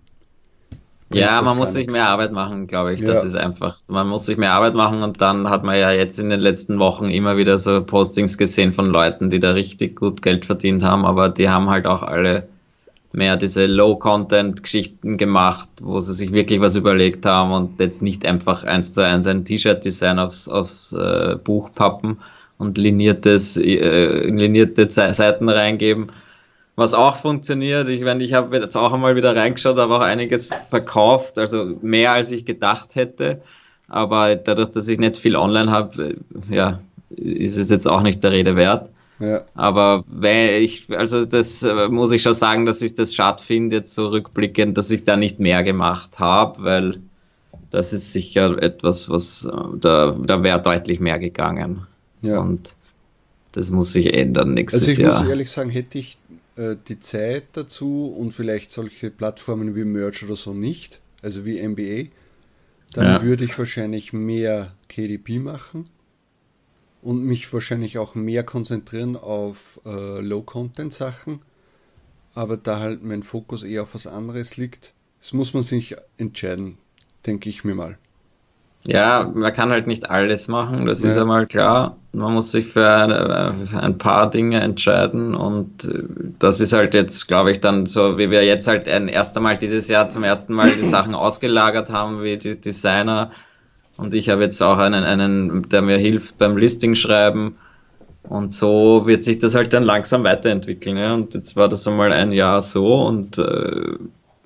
[1.12, 3.00] Ja, man muss sich mehr Arbeit machen, glaube ich.
[3.00, 3.08] Ja.
[3.08, 3.78] Das ist einfach.
[3.89, 6.78] Man muss sich mehr Arbeit machen und dann hat man ja jetzt in den letzten
[6.80, 11.06] Wochen immer wieder so Postings gesehen von Leuten, die da richtig gut Geld verdient haben,
[11.06, 12.48] aber die haben halt auch alle
[13.12, 18.63] mehr diese Low-Content-Geschichten gemacht, wo sie sich wirklich was überlegt haben und jetzt nicht einfach
[18.63, 22.19] eins zu eins ein T-Shirt-Design aufs, aufs äh, Buch pappen
[22.60, 26.12] und liniertes, äh, linierte Seiten reingeben.
[26.80, 30.50] Was auch funktioniert, ich meine, ich habe jetzt auch einmal wieder reingeschaut, aber auch einiges
[30.70, 33.42] verkauft, also mehr als ich gedacht hätte.
[33.89, 36.15] Aber dadurch, dass ich nicht viel online habe,
[36.50, 38.89] äh, ja, ist es jetzt auch nicht der Rede wert.
[39.20, 39.42] Ja.
[39.56, 43.76] Aber wenn ich, also das äh, muss ich schon sagen, dass ich das schade finde,
[43.76, 47.02] jetzt so rückblickend, dass ich da nicht mehr gemacht habe, weil
[47.72, 51.86] das ist sicher etwas, was äh, da, da wäre deutlich mehr gegangen.
[52.22, 52.39] Ja.
[52.39, 52.74] Und
[53.52, 54.89] das muss sich ändern nächstes Jahr.
[54.89, 55.22] Also ich Jahr.
[55.24, 56.18] muss ehrlich sagen, hätte ich
[56.60, 61.65] äh, die Zeit dazu und vielleicht solche Plattformen wie Merch oder so nicht, also wie
[61.65, 62.10] MBA,
[62.93, 63.24] dann ja.
[63.24, 65.89] würde ich wahrscheinlich mehr KDP machen
[67.02, 71.41] und mich wahrscheinlich auch mehr konzentrieren auf äh, Low-Content-Sachen.
[72.34, 76.78] Aber da halt mein Fokus eher auf was anderes liegt, das muss man sich entscheiden,
[77.26, 77.98] denke ich mir mal.
[78.86, 81.10] Ja, man kann halt nicht alles machen, das ja.
[81.10, 81.98] ist einmal klar.
[82.13, 86.04] Man muss sich für ein, äh, ein, paar Dinge entscheiden und äh,
[86.39, 89.58] das ist halt jetzt, glaube ich, dann so, wie wir jetzt halt ein erst einmal
[89.58, 93.32] dieses Jahr zum ersten Mal die Sachen ausgelagert haben, wie die Designer
[94.00, 97.58] und ich habe jetzt auch einen, einen, der mir hilft beim Listing schreiben.
[98.24, 100.96] Und so wird sich das halt dann langsam weiterentwickeln.
[100.96, 101.13] Ja?
[101.13, 103.98] Und jetzt war das einmal ein Jahr so und äh,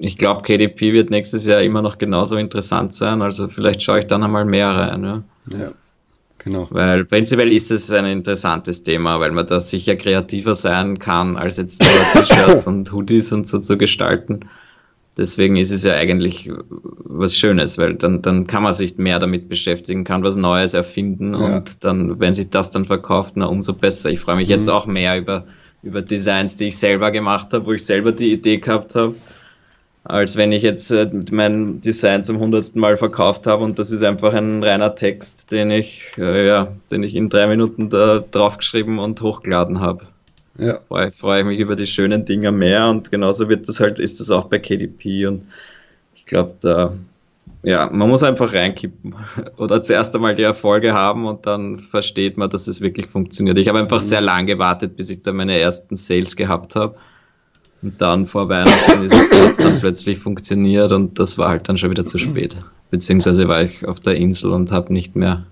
[0.04, 3.22] ich glaube, KDP wird nächstes Jahr immer noch genauso interessant sein.
[3.22, 5.04] Also vielleicht schaue ich dann einmal mehr rein.
[5.04, 5.24] Ja,
[5.58, 5.72] ja
[6.40, 6.68] genau.
[6.72, 11.56] Weil prinzipiell ist es ein interessantes Thema, weil man da sicher kreativer sein kann, als
[11.56, 14.42] jetzt nur T-Shirts und Hoodies und so zu gestalten.
[15.18, 16.52] deswegen ist es ja eigentlich
[17.06, 21.34] was Schönes, weil dann, dann kann man sich mehr damit beschäftigen, kann was Neues erfinden
[21.34, 21.56] ja.
[21.56, 24.10] und dann, wenn sich das dann verkauft, na umso besser.
[24.10, 24.56] Ich freue mich mhm.
[24.56, 25.46] jetzt auch mehr über,
[25.82, 29.16] über Designs, die ich selber gemacht habe, wo ich selber die Idee gehabt habe,
[30.06, 34.04] als wenn ich jetzt äh, mein Design zum hundertsten Mal verkauft habe und das ist
[34.04, 39.22] einfach ein reiner Text, den ich, ja, den ich in drei Minuten da draufgeschrieben und
[39.22, 40.08] hochgeladen habe.
[40.58, 40.80] Ja.
[40.88, 44.20] Freue, freue ich mich über die schönen Dinge mehr und genauso wird das halt, ist
[44.20, 45.46] das auch bei KDP und
[46.16, 46.94] ich glaube, da,
[47.64, 49.16] ja, man muss einfach reinkippen
[49.58, 53.58] oder zuerst einmal die Erfolge haben und dann versteht man, dass es wirklich funktioniert.
[53.58, 54.06] Ich habe einfach mhm.
[54.06, 56.96] sehr lang gewartet, bis ich da meine ersten Sales gehabt habe.
[57.84, 61.90] Und dann vor Weihnachten ist es dann plötzlich funktioniert und das war halt dann schon
[61.92, 62.56] wieder zu spät.
[62.90, 65.46] Beziehungsweise war ich auf der Insel und habe nicht mehr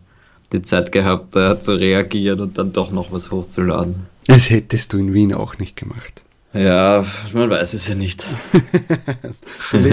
[0.53, 4.07] die Zeit gehabt, da zu reagieren und dann doch noch was hochzuladen.
[4.27, 6.21] Das hättest du in Wien auch nicht gemacht.
[6.53, 8.25] Ja, man weiß es ja nicht.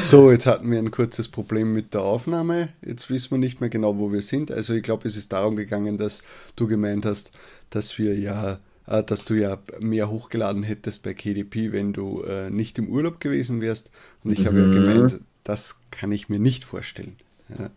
[0.00, 2.68] so, jetzt hatten wir ein kurzes Problem mit der Aufnahme.
[2.84, 4.50] Jetzt wissen wir nicht mehr genau, wo wir sind.
[4.50, 6.22] Also ich glaube, es ist darum gegangen, dass
[6.56, 7.32] du gemeint hast,
[7.70, 12.50] dass wir ja, äh, dass du ja mehr hochgeladen hättest bei KDP, wenn du äh,
[12.50, 13.90] nicht im Urlaub gewesen wärst.
[14.22, 14.46] Und ich mhm.
[14.46, 14.72] habe ja mhm.
[14.72, 17.16] gemeint, das kann ich mir nicht vorstellen.
[17.58, 17.70] Ja.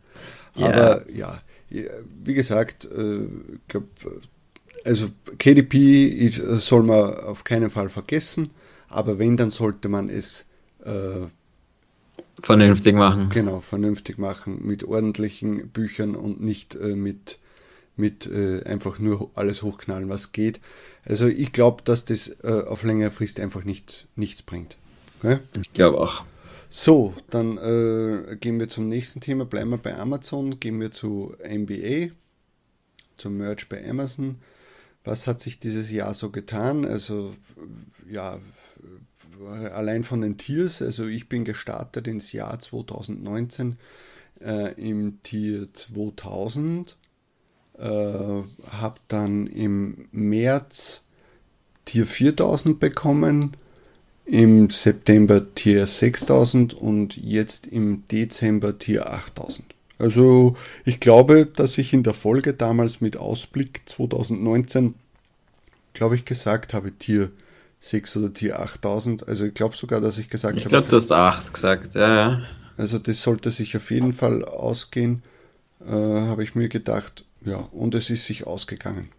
[0.56, 3.28] Aber ja, wie gesagt, äh,
[3.68, 3.84] glaub,
[4.86, 8.52] also KDP soll man auf keinen Fall vergessen,
[8.88, 10.46] aber wenn, dann sollte man es
[10.84, 11.28] äh,
[12.42, 13.30] vernünftig machen.
[13.30, 17.40] Genau, vernünftig machen, mit ordentlichen Büchern und nicht äh, mit,
[17.96, 20.62] mit äh, einfach nur alles hochknallen, was geht.
[21.08, 24.78] Also ich glaube, dass das äh, auf längere Frist einfach nicht, nichts bringt.
[25.20, 25.40] Okay?
[25.62, 26.26] Ich glaube auch.
[26.70, 29.46] So, dann äh, gehen wir zum nächsten Thema.
[29.46, 32.14] Bleiben wir bei Amazon, gehen wir zu NBA,
[33.16, 34.40] zum Merch bei Amazon.
[35.06, 36.84] Was hat sich dieses Jahr so getan?
[36.84, 37.34] Also,
[38.10, 38.40] ja,
[39.72, 40.82] allein von den Tiers.
[40.82, 43.78] Also, ich bin gestartet ins Jahr 2019
[44.42, 46.98] äh, im Tier 2000,
[47.80, 51.02] äh, habe dann im März
[51.86, 53.56] Tier 4000 bekommen
[54.26, 59.66] im September Tier 6000 und jetzt im Dezember Tier 8000.
[60.00, 64.96] Also ich glaube, dass ich in der Folge damals mit Ausblick 2019,
[65.94, 67.32] glaube ich, gesagt habe Tier
[67.80, 69.28] 6 oder Tier 8000.
[69.28, 70.76] Also ich glaube sogar, dass ich gesagt ich habe.
[70.76, 72.42] Ich glaube, du hast 8 gesagt, ja, ja.
[72.76, 75.24] Also das sollte sich auf jeden Fall ausgehen,
[75.86, 77.24] äh, habe ich mir gedacht.
[77.46, 79.10] Ja, und es ist sich ausgegangen.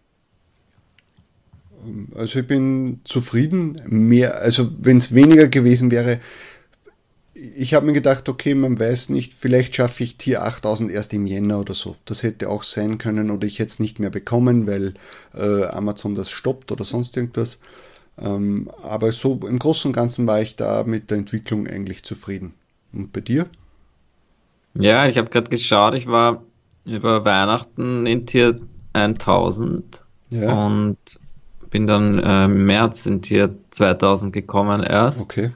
[2.14, 3.76] Also ich bin zufrieden.
[3.86, 6.18] Mehr, also wenn es weniger gewesen wäre,
[7.34, 11.26] ich habe mir gedacht, okay, man weiß nicht, vielleicht schaffe ich Tier 8000 erst im
[11.26, 11.96] Jänner oder so.
[12.04, 14.94] Das hätte auch sein können oder ich hätte es nicht mehr bekommen, weil
[15.34, 17.60] äh, Amazon das stoppt oder sonst irgendwas.
[18.20, 22.54] Ähm, aber so im Großen und Ganzen war ich da mit der Entwicklung eigentlich zufrieden.
[22.92, 23.48] Und bei dir?
[24.74, 26.42] Ja, ich habe gerade geschaut, ich war
[26.88, 28.58] über Weihnachten in Tier
[28.92, 30.66] 1000 ja.
[30.66, 30.96] und
[31.70, 35.22] bin dann äh, im März in Tier 2000 gekommen erst.
[35.22, 35.52] Okay.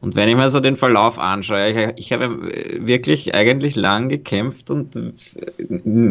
[0.00, 2.50] Und wenn ich mir so den Verlauf anschaue, ich, ich habe
[2.86, 4.94] wirklich eigentlich lang gekämpft und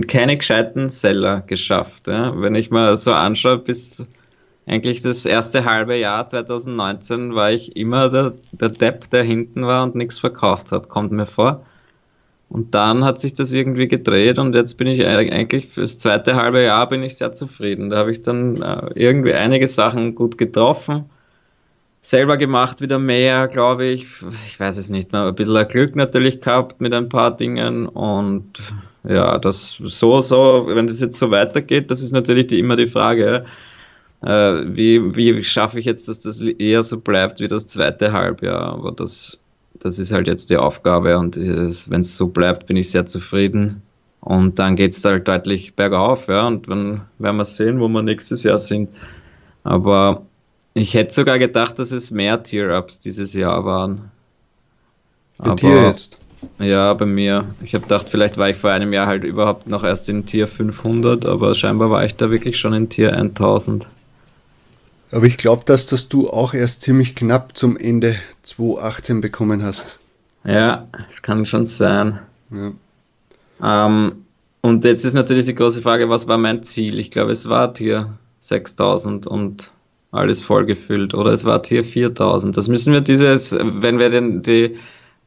[0.07, 2.07] keine gescheiten Seller geschafft.
[2.07, 2.33] Ja.
[2.39, 4.05] Wenn ich mir so anschaue, bis
[4.65, 9.83] eigentlich das erste halbe Jahr 2019 war ich immer der, der Depp, der hinten war
[9.83, 11.63] und nichts verkauft hat, kommt mir vor.
[12.49, 16.63] Und dann hat sich das irgendwie gedreht und jetzt bin ich eigentlich fürs zweite halbe
[16.63, 17.89] Jahr bin ich sehr zufrieden.
[17.89, 21.05] Da habe ich dann äh, irgendwie einige Sachen gut getroffen.
[22.01, 24.05] Selber gemacht wieder mehr, glaube ich.
[24.45, 25.23] Ich weiß es nicht mehr.
[25.25, 28.61] Ein bisschen Glück natürlich gehabt mit ein paar Dingen und
[29.03, 32.87] ja, das so, so, wenn das jetzt so weitergeht, das ist natürlich die, immer die
[32.87, 33.45] Frage.
[34.21, 38.73] Äh, wie, wie schaffe ich jetzt, dass das eher so bleibt wie das zweite Halbjahr?
[38.73, 39.39] Aber das
[39.79, 43.81] das ist halt jetzt die Aufgabe und wenn es so bleibt, bin ich sehr zufrieden.
[44.21, 48.01] Und dann geht es halt deutlich bergauf, ja, und dann werden wir sehen, wo wir
[48.01, 48.89] nächstes Jahr sind.
[49.63, 50.23] Aber
[50.73, 54.09] ich hätte sogar gedacht, dass es mehr Tier-Ups dieses Jahr waren.
[55.37, 56.19] Bei Aber, dir jetzt?
[56.59, 57.45] Ja, bei mir.
[57.63, 60.47] Ich habe gedacht, vielleicht war ich vor einem Jahr halt überhaupt noch erst in Tier
[60.47, 63.87] 500, aber scheinbar war ich da wirklich schon in Tier 1000.
[65.11, 69.99] Aber ich glaube, dass das du auch erst ziemlich knapp zum Ende 2018 bekommen hast.
[70.43, 70.87] Ja,
[71.21, 72.19] kann schon sein.
[72.51, 73.87] Ja.
[73.87, 74.25] Ähm,
[74.61, 76.99] und jetzt ist natürlich die große Frage, was war mein Ziel?
[76.99, 79.71] Ich glaube, es war Tier 6000 und
[80.11, 81.13] alles vollgefüllt.
[81.13, 82.55] Oder es war Tier 4000.
[82.55, 84.77] Das müssen wir dieses, wenn wir den, die,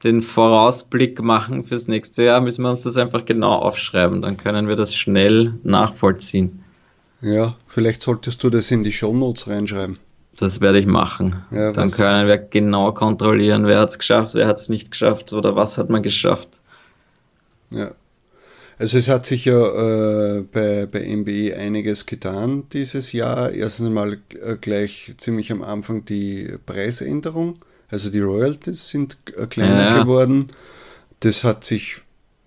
[0.02, 4.22] den Vorausblick machen fürs nächste Jahr, müssen wir uns das einfach genau aufschreiben.
[4.22, 6.64] Dann können wir das schnell nachvollziehen.
[7.20, 9.98] Ja, vielleicht solltest du das in die Shownotes reinschreiben.
[10.36, 11.42] Das werde ich machen.
[11.50, 15.32] Ja, Dann können wir genau kontrollieren, wer hat es geschafft, wer hat es nicht geschafft
[15.32, 16.60] oder was hat man geschafft.
[17.70, 17.90] Ja.
[18.78, 23.50] Also es hat sich ja äh, bei, bei MBE einiges getan dieses Jahr.
[23.50, 27.56] Erstens mal äh, gleich ziemlich am Anfang die Preisänderung.
[27.90, 30.02] Also die Royalties sind äh, kleiner Ja.
[30.02, 30.46] geworden.
[31.18, 31.96] Das hat sich,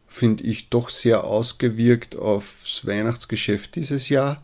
[0.08, 4.42] finde ich, doch sehr ausgewirkt aufs Weihnachtsgeschäft dieses Jahr,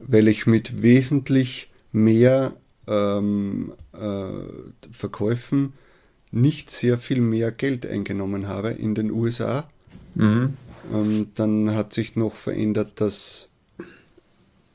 [0.00, 2.54] weil ich mit wesentlich mehr
[2.86, 5.72] ähm, äh, Verkäufen
[6.32, 9.68] nicht sehr viel mehr Geld eingenommen habe in den USA.
[10.14, 10.54] Mhm.
[10.92, 13.48] Ähm, dann hat sich noch verändert, dass.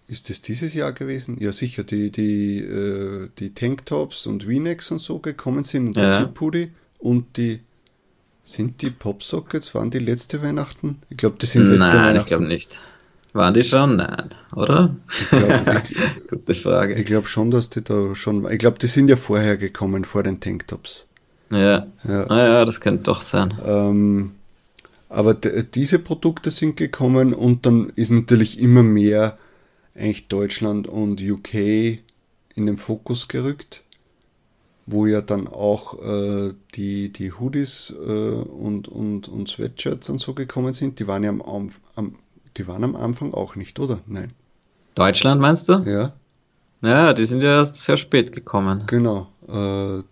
[0.08, 1.38] Ist das dieses Jahr gewesen?
[1.40, 6.10] Ja, sicher, die, die, äh, die Tanktops und V-Necks und so gekommen sind und der
[6.10, 6.20] Ja.
[6.20, 7.62] Zip-Hoodie und die.
[8.48, 11.02] Sind die Popsockets, waren die letzte Weihnachten?
[11.10, 12.20] Ich glaube, die sind letzte Nein, Weihnachten.
[12.20, 12.80] ich glaube nicht.
[13.36, 13.98] Waren die schon?
[13.98, 14.96] Nein, oder?
[15.10, 15.98] Ich glaube ich,
[16.30, 16.94] Gute Frage.
[16.94, 18.50] ich glaub schon, dass die da schon.
[18.50, 21.08] Ich glaube, die sind ja vorher gekommen, vor den Tanktops.
[21.52, 21.86] Ja.
[22.08, 22.28] Ja.
[22.30, 23.54] Ah, ja, das könnte doch sein.
[23.66, 24.32] Ähm,
[25.10, 29.38] aber diese Produkte sind gekommen und dann ist natürlich immer mehr
[29.96, 33.84] eigentlich Deutschland und UK in den Fokus gerückt,
[34.86, 40.34] wo ja dann auch äh, die, die Hoodies äh, und, und, und Sweatshirts und so
[40.34, 41.00] gekommen sind.
[41.00, 41.42] Die waren ja am,
[41.96, 42.16] am,
[42.58, 44.00] die waren am Anfang auch nicht, oder?
[44.08, 44.34] Nein.
[44.96, 45.74] Deutschland meinst du?
[45.86, 46.14] Ja,
[46.82, 48.84] Ja, die sind ja erst sehr spät gekommen.
[48.88, 49.28] genau.
[49.48, 50.04] Äh,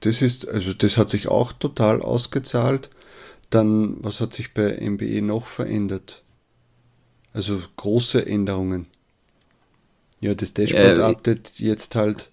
[0.00, 2.88] das ist, also das hat sich auch total ausgezahlt.
[3.50, 6.22] Dann, was hat sich bei MBE noch verändert?
[7.32, 8.86] Also große Änderungen.
[10.20, 12.30] Ja, das Dashboard-Update jetzt halt.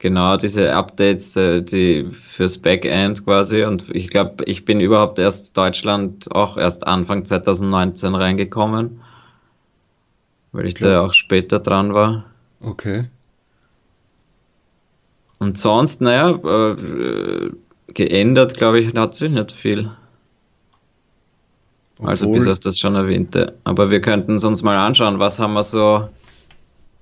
[0.00, 3.64] Genau, diese Updates, äh, die fürs Backend quasi.
[3.64, 9.02] Und ich glaube, ich bin überhaupt erst Deutschland auch erst Anfang 2019 reingekommen,
[10.52, 12.24] weil ich da auch später dran war.
[12.62, 13.04] Okay.
[15.38, 17.50] Und sonst, naja, äh,
[17.88, 19.90] geändert, glaube ich, hat sich nicht viel.
[22.02, 23.54] Also Obwohl- bis auf das schon erwähnte.
[23.64, 26.08] Aber wir könnten es uns mal anschauen, was haben wir so,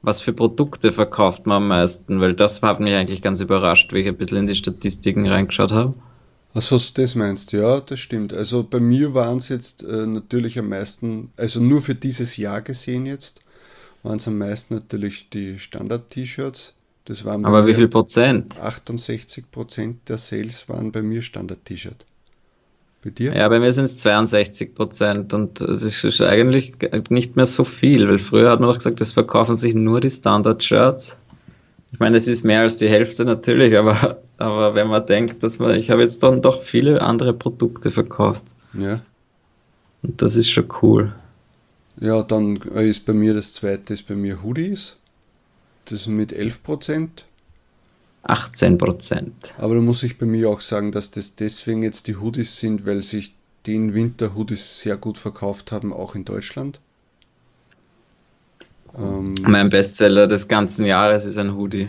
[0.03, 4.01] was für Produkte verkauft man am meisten, weil das hat mich eigentlich ganz überrascht, wie
[4.01, 5.95] ich ein bisschen in die Statistiken reingeschaut habe.
[6.55, 8.33] Achso, das meinst du, ja, das stimmt.
[8.33, 12.63] Also bei mir waren es jetzt äh, natürlich am meisten, also nur für dieses Jahr
[12.63, 13.41] gesehen jetzt,
[14.03, 16.75] waren es am meisten natürlich die Standard-T-Shirts.
[17.05, 18.55] Das waren Aber wie viel Prozent?
[18.57, 22.05] 68% der Sales waren bei mir Standard-T-Shirt.
[23.03, 23.35] Bei dir?
[23.35, 26.75] Ja, bei mir sind es 62 Prozent und es ist eigentlich
[27.11, 30.11] nicht mehr so viel, weil früher hat man doch gesagt, es verkaufen sich nur die
[30.11, 31.17] Standard-Shirts.
[31.93, 35.59] Ich meine, es ist mehr als die Hälfte natürlich, aber, aber wenn man denkt, dass
[35.59, 39.01] man, ich habe jetzt dann doch viele andere Produkte verkauft Ja.
[40.03, 41.15] und das ist schon cool.
[42.01, 44.97] Ja, dann ist bei mir das zweite ist bei mir Hoodies.
[45.87, 47.09] Das sind mit 11%.
[48.23, 49.55] 18 Prozent.
[49.59, 52.87] Aber da muss ich bei mir auch sagen, dass das deswegen jetzt die Hoodies sind,
[52.87, 53.35] weil sich
[53.67, 56.81] den Winter Hoodies sehr gut verkauft haben, auch in Deutschland.
[58.97, 61.89] Ähm, Mein Bestseller des ganzen Jahres ist ein Hoodie.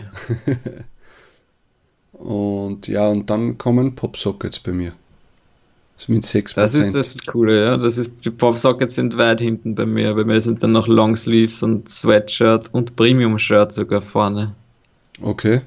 [2.12, 4.92] und ja, und dann kommen Popsockets bei mir.
[5.96, 6.54] Das ist mit 6%.
[6.54, 7.76] Das ist das Coole, ja.
[7.76, 10.14] Das ist, die Popsockets sind weit hinten bei mir.
[10.14, 14.54] Bei mir sind dann noch Longsleeves und Sweatshirt und Premium-Shirt sogar vorne.
[15.20, 15.60] Okay.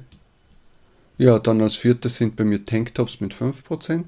[1.17, 4.04] Ja, dann als viertes sind bei mir Tanktops mit 5%.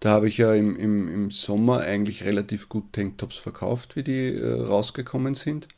[0.00, 4.34] Da habe ich ja im, im, im Sommer eigentlich relativ gut Tanktops verkauft, wie die
[4.34, 5.68] äh, rausgekommen sind.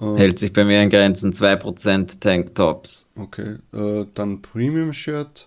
[0.00, 3.08] Äh, Hält sich bei mir in Grenzen 2% Tanktops.
[3.14, 5.46] Okay, äh, dann Premium Shirt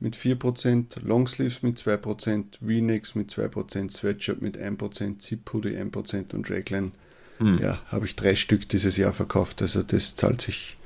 [0.00, 6.50] mit 4%, Longsleeves mit 2%, V-Necks mit 2%, Sweatshirt mit 1%, Zip Hoodie 1% und
[6.50, 6.92] Raglan.
[7.38, 7.58] Hm.
[7.62, 10.77] Ja, habe ich drei Stück dieses Jahr verkauft, also das zahlt sich.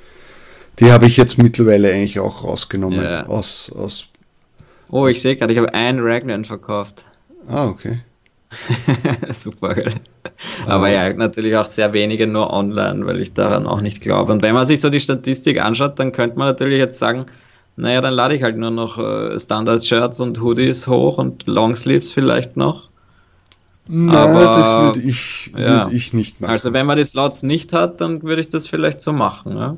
[0.79, 3.27] Die habe ich jetzt mittlerweile eigentlich auch rausgenommen Ja.
[3.27, 4.07] aus, aus.
[4.91, 7.05] Oh, ich sehe gerade, ich habe einen Raglan verkauft.
[7.49, 8.01] Ah, okay.
[9.33, 9.95] Super, gell?
[10.67, 14.33] Aber ja, natürlich auch sehr wenige nur online, weil ich daran auch nicht glaube.
[14.33, 17.27] Und wenn man sich so die Statistik anschaut, dann könnte man natürlich jetzt sagen,
[17.77, 22.57] naja, dann lade ich halt nur noch äh, Standard-Shirts und Hoodies hoch und Longsleeves vielleicht
[22.59, 22.91] noch.
[23.89, 25.85] Nein, Aber- das würde ich, ja.
[25.85, 26.51] würde ich nicht machen.
[26.53, 29.57] Also wenn man die Slots nicht hat, dann würde ich das vielleicht so machen.
[29.57, 29.77] Ja?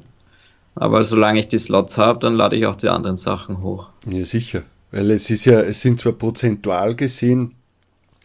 [0.74, 3.90] Aber solange ich die Slots habe, dann lade ich auch die anderen Sachen hoch.
[4.10, 4.62] Ja, sicher.
[4.90, 7.54] Weil es ist ja, es sind zwar prozentual gesehen,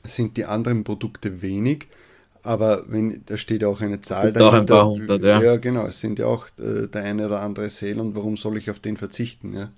[0.03, 1.87] sind die anderen Produkte wenig,
[2.43, 5.41] aber wenn, da steht ja auch eine Zahl sind doch ein paar hundert, ja.
[5.41, 8.57] Ja, genau, es sind ja auch äh, der eine oder andere Sale und warum soll
[8.57, 9.71] ich auf den verzichten, ja?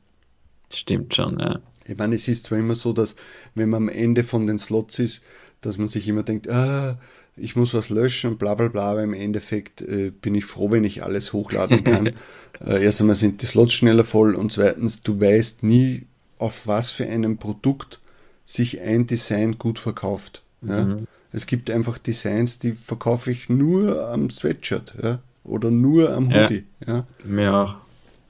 [0.73, 1.59] Stimmt schon, ja.
[1.85, 3.15] Ich meine, es ist zwar immer so, dass
[3.55, 5.23] wenn man am Ende von den Slots ist,
[5.61, 6.99] dass man sich immer denkt, ah,
[7.37, 10.83] ich muss was löschen bla bla bla, aber im Endeffekt äh, bin ich froh, wenn
[10.83, 12.07] ich alles hochladen kann.
[12.65, 16.03] äh, erst einmal sind die Slots schneller voll und zweitens, du weißt nie,
[16.37, 17.99] auf was für einem Produkt
[18.45, 20.41] sich ein Design gut verkauft.
[20.61, 20.85] Ja?
[20.85, 21.07] Mhm.
[21.31, 25.19] Es gibt einfach Designs, die verkaufe ich nur am Sweatshirt ja?
[25.43, 26.65] oder nur am Hoodie.
[26.85, 27.63] Ja, ja.
[27.63, 27.75] auch.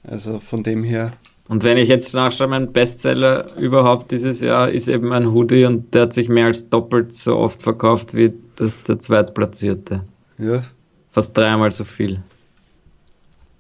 [0.04, 1.14] Also von dem her.
[1.48, 5.94] Und wenn ich jetzt nachschaue, mein Bestseller überhaupt dieses Jahr ist eben ein Hoodie und
[5.94, 8.32] der hat sich mehr als doppelt so oft verkauft wie
[8.62, 10.04] das der zweitplatzierte.
[10.38, 10.62] Ja.
[11.10, 12.22] Fast dreimal so viel.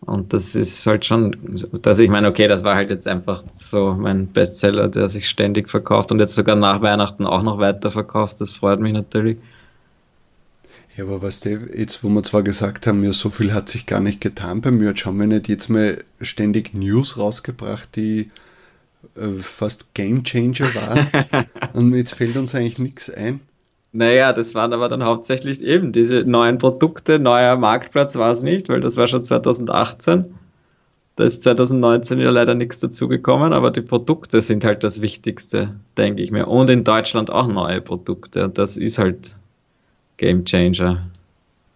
[0.01, 1.35] Und das ist halt schon,
[1.81, 5.69] dass ich meine, okay, das war halt jetzt einfach so mein Bestseller, der sich ständig
[5.69, 8.41] verkauft und jetzt sogar nach Weihnachten auch noch weiter verkauft.
[8.41, 9.37] Das freut mich natürlich.
[10.95, 13.69] Ja, aber was weißt du, jetzt wo wir zwar gesagt haben, ja, so viel hat
[13.69, 18.29] sich gar nicht getan beim Merch, haben wir nicht jetzt mal ständig News rausgebracht, die
[19.15, 21.07] äh, fast Game Changer waren
[21.73, 23.39] und jetzt fällt uns eigentlich nichts ein.
[23.93, 28.69] Naja, das waren aber dann hauptsächlich eben diese neuen Produkte, neuer Marktplatz war es nicht,
[28.69, 30.33] weil das war schon 2018.
[31.17, 36.23] Da ist 2019 ja leider nichts dazugekommen, aber die Produkte sind halt das Wichtigste, denke
[36.23, 36.47] ich mir.
[36.47, 38.45] Und in Deutschland auch neue Produkte.
[38.45, 39.35] Und das ist halt
[40.15, 41.01] Game Changer.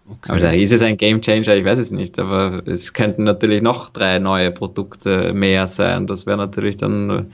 [0.08, 0.32] Okay.
[0.32, 3.62] Aber da ist es ein Game Changer, ich weiß es nicht, aber es könnten natürlich
[3.62, 6.08] noch drei neue Produkte mehr sein.
[6.08, 7.34] Das wäre natürlich dann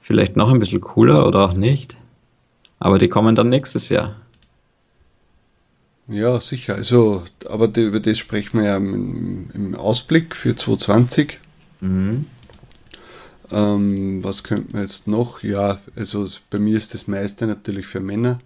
[0.00, 1.96] vielleicht noch ein bisschen cooler oder auch nicht.
[2.84, 4.14] Aber die kommen dann nächstes Jahr.
[6.06, 6.74] Ja, sicher.
[6.74, 11.40] Also, aber die, über das sprechen wir ja im, im Ausblick für 2020.
[11.80, 12.26] Mhm.
[13.50, 15.42] Ähm, was könnten wir jetzt noch?
[15.42, 18.38] Ja, also bei mir ist das meiste natürlich für Männer,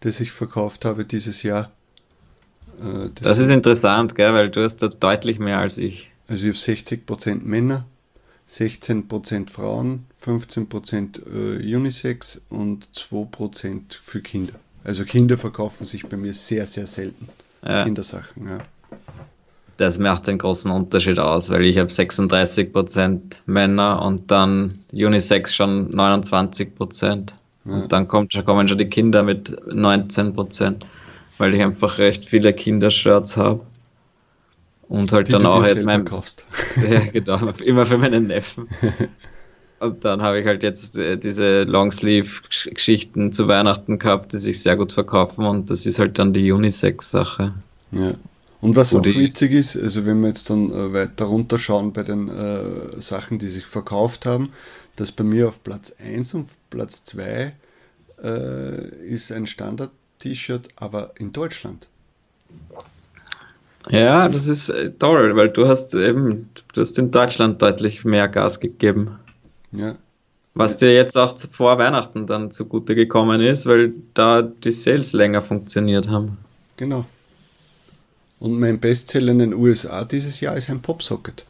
[0.00, 1.70] das ich verkauft habe dieses Jahr.
[2.82, 6.10] Äh, das, das, ist interessant, gell, weil du hast da deutlich mehr als ich.
[6.28, 7.86] Also ich habe 60% Männer,
[8.54, 14.54] 16% Frauen, 15% äh, Unisex und 2% für Kinder.
[14.84, 17.28] Also Kinder verkaufen sich bei mir sehr, sehr selten.
[17.66, 17.84] Ja.
[17.84, 18.58] Kindersachen, ja.
[19.76, 25.92] Das macht den großen Unterschied aus, weil ich habe 36% Männer und dann Unisex schon
[25.92, 27.32] 29%.
[27.64, 27.72] Ja.
[27.72, 30.82] Und dann kommt, kommen schon die Kinder mit 19%,
[31.38, 33.66] weil ich einfach recht viele Kindershirts habe.
[34.94, 36.04] Und halt die dann auch jetzt mein.
[36.04, 36.46] Kaufst.
[36.88, 38.68] Ja, genau, immer für meinen Neffen.
[39.80, 44.76] Und dann habe ich halt jetzt äh, diese Longsleeve-Geschichten zu Weihnachten gehabt, die sich sehr
[44.76, 47.52] gut verkaufen und das ist halt dann die Unisex-Sache.
[47.90, 48.14] Ja.
[48.62, 52.28] Und was auch witzig ist, also wenn wir jetzt dann äh, weiter runterschauen bei den
[52.28, 54.52] äh, Sachen, die sich verkauft haben,
[54.96, 57.52] dass bei mir auf Platz 1 und Platz 2
[58.22, 61.88] äh, ist ein Standard-T-Shirt, aber in Deutschland.
[63.90, 68.28] Ja, das ist äh, toll, weil du hast eben, du hast in Deutschland deutlich mehr
[68.28, 69.18] Gas gegeben.
[69.72, 69.96] Ja.
[70.54, 75.42] Was dir jetzt auch vor Weihnachten dann zugute gekommen ist, weil da die Sales länger
[75.42, 76.38] funktioniert haben.
[76.76, 77.04] Genau.
[78.38, 81.44] Und mein Bestseller in den USA dieses Jahr ist ein Popsocket.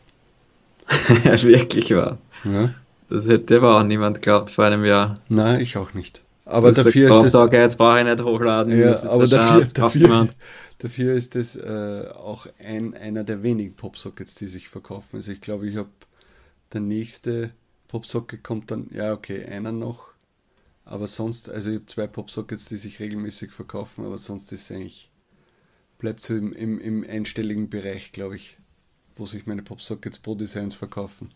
[1.25, 2.19] Wirklich wahr.
[2.45, 2.75] Ja.
[3.11, 5.15] Das hätte aber auch niemand geglaubt vor einem Jahr.
[5.29, 6.24] Nein, ich auch nicht.
[6.45, 7.33] Aber das dafür ist das.
[7.33, 8.79] Sage, jetzt brauche ich nicht hochladen.
[8.79, 10.29] Ja, aber dafür, dafür,
[10.79, 15.17] dafür, ist es äh, auch ein, einer der wenigen Popsockets, die sich verkaufen.
[15.17, 15.89] Also ich glaube, ich habe
[16.73, 17.51] der nächste
[17.89, 20.09] Popsocket kommt dann, ja okay, einer noch.
[20.85, 24.71] Aber sonst, also ich habe zwei Popsockets, die sich regelmäßig verkaufen, aber sonst ist es
[24.71, 25.11] eigentlich,
[25.97, 28.59] bleibt so im, im, im einstelligen Bereich, glaube ich,
[29.17, 31.33] wo sich meine Popsockets pro Designs verkaufen.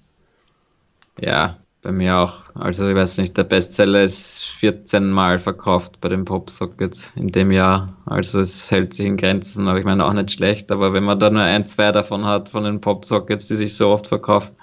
[1.18, 2.34] Ja, bei mir auch.
[2.54, 7.52] Also ich weiß nicht, der Bestseller ist 14 Mal verkauft bei den Popsockets in dem
[7.52, 7.96] Jahr.
[8.04, 10.72] Also es hält sich in Grenzen, aber ich meine auch nicht schlecht.
[10.72, 13.88] Aber wenn man da nur ein, zwei davon hat, von den Popsockets, die sich so
[13.88, 14.56] oft verkaufen,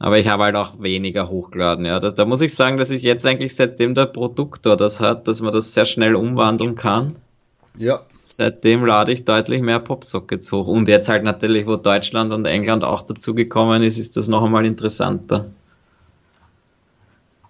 [0.00, 1.84] aber ich habe halt auch weniger hochgeladen.
[1.84, 5.26] Ja, da, da, muss ich sagen, dass ich jetzt eigentlich seitdem der Produktor das hat,
[5.26, 7.16] dass man das sehr schnell umwandeln kann.
[7.76, 8.02] Ja.
[8.20, 10.68] Seitdem lade ich deutlich mehr Popsockets hoch.
[10.68, 14.66] Und jetzt halt natürlich, wo Deutschland und England auch dazugekommen ist, ist das noch einmal
[14.66, 15.46] interessanter.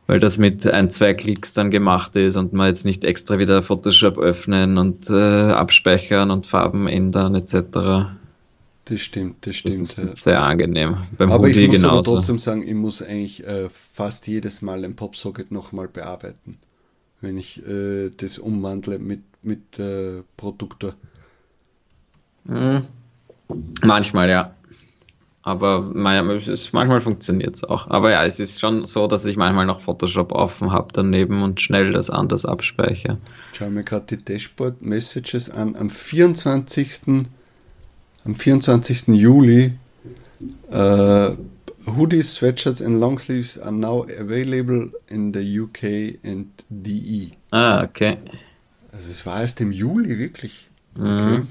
[0.08, 3.62] Weil das mit ein, zwei Klicks dann gemacht ist und man jetzt nicht extra wieder
[3.62, 5.12] Photoshop öffnen und äh,
[5.52, 8.08] abspeichern und Farben ändern etc.
[8.86, 9.80] Das stimmt, das stimmt.
[9.80, 10.96] Das ist sehr angenehm.
[11.18, 11.94] Beim aber Hoodie ich muss genauso.
[11.94, 16.56] aber trotzdem sagen, ich muss eigentlich äh, fast jedes Mal ein Popsocket nochmal bearbeiten,
[17.20, 20.94] wenn ich äh, das umwandle mit, mit äh, Produktor.
[22.46, 22.86] Hm.
[23.82, 24.54] Manchmal, ja.
[25.42, 27.88] Aber manchmal funktioniert es auch.
[27.88, 31.60] Aber ja, es ist schon so, dass ich manchmal noch Photoshop offen habe daneben und
[31.60, 33.18] schnell das anders abspeichere.
[33.52, 35.74] Schau mir gerade die Dashboard-Messages an.
[35.76, 37.26] Am 24
[38.24, 39.08] am 24.
[39.08, 39.72] Juli
[40.70, 41.34] uh,
[41.86, 47.32] Hoodies, Sweatshirts and Longsleeves are now available in the UK and DE.
[47.50, 48.18] Ah, okay.
[48.92, 50.68] Also es war erst im Juli, wirklich.
[50.94, 51.42] Okay.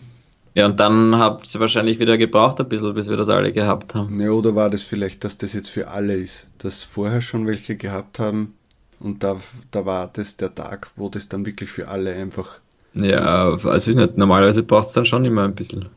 [0.58, 3.94] Ja, und dann habt ihr wahrscheinlich wieder gebraucht ein bisschen, bis wir das alle gehabt
[3.94, 4.20] haben.
[4.20, 6.48] Ja, oder war das vielleicht, dass das jetzt für alle ist?
[6.58, 8.56] Dass vorher schon welche gehabt haben
[9.00, 9.38] und da,
[9.70, 12.58] da war das der Tag, wo das dann wirklich für alle einfach.
[12.96, 14.18] Ja, weiß ich nicht.
[14.18, 15.90] Normalerweise braucht es dann schon immer ein bisschen.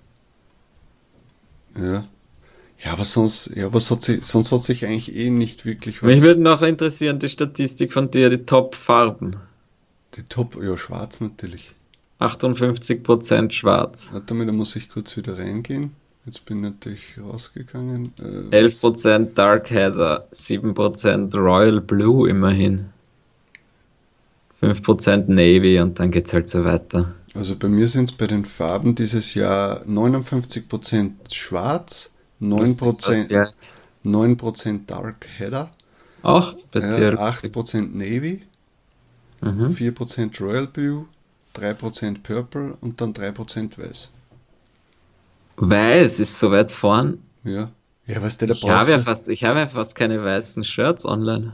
[1.78, 2.04] Ja.
[2.84, 6.10] Ja, aber sonst, ja, hat sich, sonst hat sich eigentlich eh nicht wirklich was.
[6.10, 9.36] Mich würde noch interessieren, die Statistik von dir, die Top-Farben.
[10.16, 11.74] Die Top, ja, schwarz natürlich.
[12.20, 14.10] 58% schwarz.
[14.12, 15.92] Warte mal, da muss ich kurz wieder reingehen.
[16.26, 18.12] Jetzt bin ich natürlich rausgegangen.
[18.20, 22.90] Äh, 11% Dark Heather, 7% Royal Blue immerhin.
[24.62, 27.14] 5% Navy und dann geht es halt so weiter.
[27.34, 32.12] Also bei mir sind es bei den Farben dieses Jahr 59% schwarz,
[32.42, 33.48] 9%, ja.
[34.02, 34.36] 9
[34.86, 35.70] Dark Heather,
[36.22, 38.42] bei ja, 8% Navy,
[39.40, 39.66] mhm.
[39.66, 41.06] 4% Royal Blue,
[41.56, 44.10] 3% Purple und dann 3% Weiß.
[45.56, 47.18] Weiß ist so weit vorn.
[47.44, 47.70] Ja.
[48.06, 51.04] Ja, was der da ich habe ja fast, Ich habe ja fast keine weißen Shirts
[51.04, 51.52] online.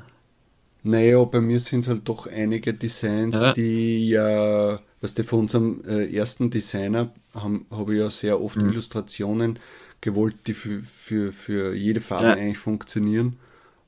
[0.82, 3.52] Naja, bei mir sind es halt doch einige Designs, ja.
[3.52, 8.70] die ja, was der von unserem äh, ersten Designer habe ich ja sehr oft mhm.
[8.70, 9.58] Illustrationen
[10.00, 12.32] gewollt, die für, für, für jede Farbe ja.
[12.34, 13.36] eigentlich funktionieren.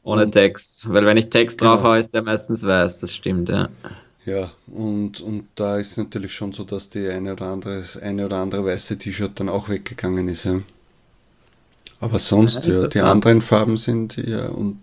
[0.02, 1.76] Ohne und, Text, weil wenn ich Text genau.
[1.76, 3.68] drauf habe, ist der meistens weiß, das stimmt, ja.
[4.28, 8.26] Ja, und, und da ist natürlich schon so, dass die eine oder andere, das eine
[8.26, 10.44] oder andere weiße T-Shirt dann auch weggegangen ist.
[10.44, 10.60] Ja.
[12.00, 14.80] Aber sonst, ja, die anderen Farben sind ja und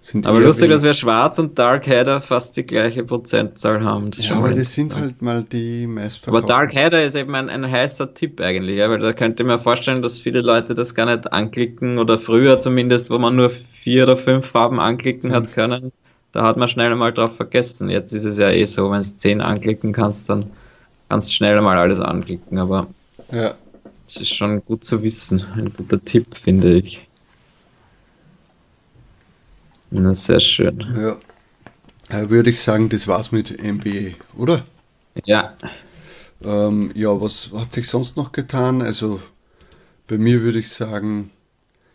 [0.00, 4.10] sind aber lustig, dass wir Schwarz und Dark Header fast die gleiche Prozentzahl haben.
[4.10, 6.50] Das ja, aber das sind halt mal die meistverkauften.
[6.50, 9.46] Aber Dark Header ist eben ein, ein heißer Tipp eigentlich, ja, weil da könnte ich
[9.46, 13.50] mir vorstellen, dass viele Leute das gar nicht anklicken oder früher zumindest, wo man nur
[13.50, 15.48] vier oder fünf Farben anklicken fünf.
[15.48, 15.92] hat können,
[16.36, 17.88] da hat man schnell mal drauf vergessen.
[17.88, 20.50] Jetzt ist es ja eh so, wenn du zehn anklicken kannst, dann
[21.08, 22.88] kannst du schnell mal alles anklicken, aber
[23.32, 23.54] ja.
[24.06, 25.42] es ist schon gut zu wissen.
[25.56, 27.08] Ein guter Tipp, finde ich.
[29.90, 31.16] Na, sehr schön.
[32.10, 32.28] Ja.
[32.28, 34.66] Würde ich sagen, das war's mit MBA, oder?
[35.24, 35.56] Ja.
[36.44, 38.82] Ähm, ja, was hat sich sonst noch getan?
[38.82, 39.20] Also
[40.06, 41.30] bei mir würde ich sagen,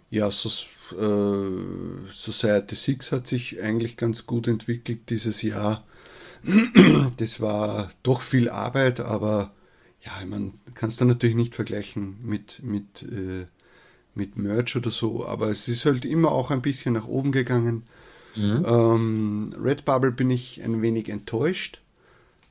[0.10, 0.50] ja, so,
[0.94, 5.84] äh, Society 6 hat sich eigentlich ganz gut entwickelt dieses Jahr.
[7.18, 9.52] Das war doch viel Arbeit, aber
[10.04, 13.46] ja, ich meine, kannst du natürlich nicht vergleichen mit, mit äh,
[14.16, 17.84] mit Merch oder so, aber es ist halt immer auch ein bisschen nach oben gegangen.
[18.36, 18.66] Mhm.
[18.66, 21.82] Ähm, Redbubble bin ich ein wenig enttäuscht.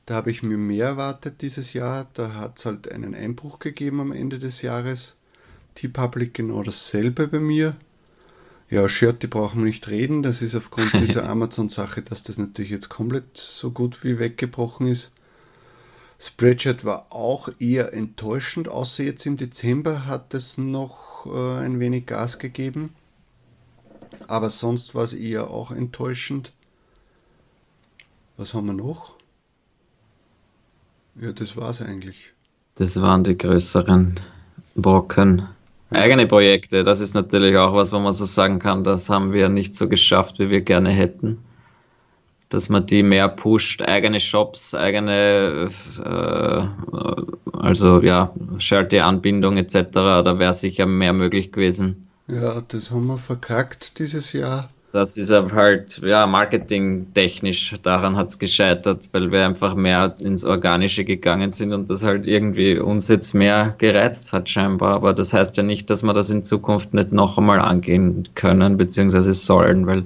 [0.05, 2.07] Da habe ich mir mehr erwartet dieses Jahr.
[2.13, 5.15] Da hat es halt einen Einbruch gegeben am Ende des Jahres.
[5.75, 7.75] T-Public genau dasselbe bei mir.
[8.71, 10.23] Ja, Shirt, die brauchen wir nicht reden.
[10.23, 15.11] Das ist aufgrund dieser Amazon-Sache, dass das natürlich jetzt komplett so gut wie weggebrochen ist.
[16.17, 22.05] Spreadshirt war auch eher enttäuschend, außer jetzt im Dezember hat es noch äh, ein wenig
[22.05, 22.95] Gas gegeben.
[24.27, 26.53] Aber sonst war es eher auch enttäuschend.
[28.37, 29.17] Was haben wir noch?
[31.19, 32.31] Ja, das war es eigentlich.
[32.75, 34.17] Das waren die größeren
[34.75, 35.49] Brocken.
[35.91, 39.49] Eigene Projekte, das ist natürlich auch was, wo man so sagen kann, das haben wir
[39.49, 41.43] nicht so geschafft, wie wir gerne hätten
[42.51, 45.69] dass man die mehr pusht, eigene Shops, eigene,
[46.03, 52.07] äh, also ja, Charity-Anbindung etc., da wäre sicher mehr möglich gewesen.
[52.27, 54.69] Ja, das haben wir verkackt dieses Jahr.
[54.91, 61.05] Das ist halt, ja, marketingtechnisch, daran hat es gescheitert, weil wir einfach mehr ins Organische
[61.05, 64.95] gegangen sind und das halt irgendwie uns jetzt mehr gereizt hat scheinbar.
[64.95, 68.75] Aber das heißt ja nicht, dass wir das in Zukunft nicht noch einmal angehen können,
[68.75, 70.03] beziehungsweise sollen, weil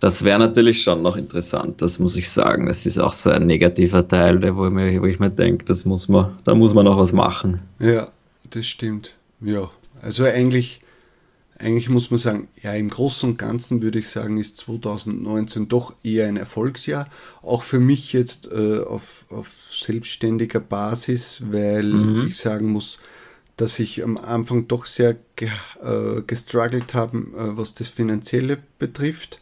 [0.00, 2.66] das wäre natürlich schon noch interessant, das muss ich sagen.
[2.66, 6.08] Das ist auch so ein negativer Teil, wo, mir, wo ich mir denke, das muss
[6.08, 7.60] man, da muss man noch was machen.
[7.78, 8.08] Ja,
[8.50, 9.14] das stimmt.
[9.40, 9.70] Ja,
[10.02, 10.80] also eigentlich,
[11.58, 15.94] eigentlich muss man sagen, ja, im Großen und Ganzen würde ich sagen, ist 2019 doch
[16.02, 17.08] eher ein Erfolgsjahr.
[17.42, 22.26] Auch für mich jetzt äh, auf, auf selbstständiger Basis, weil mhm.
[22.26, 22.98] ich sagen muss,
[23.56, 25.48] dass ich am Anfang doch sehr ge,
[25.82, 29.40] äh, gestruggelt habe, äh, was das Finanzielle betrifft.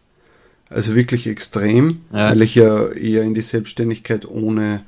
[0.71, 2.31] Also wirklich extrem, ja.
[2.31, 4.85] weil ich ja eher in die Selbstständigkeit ohne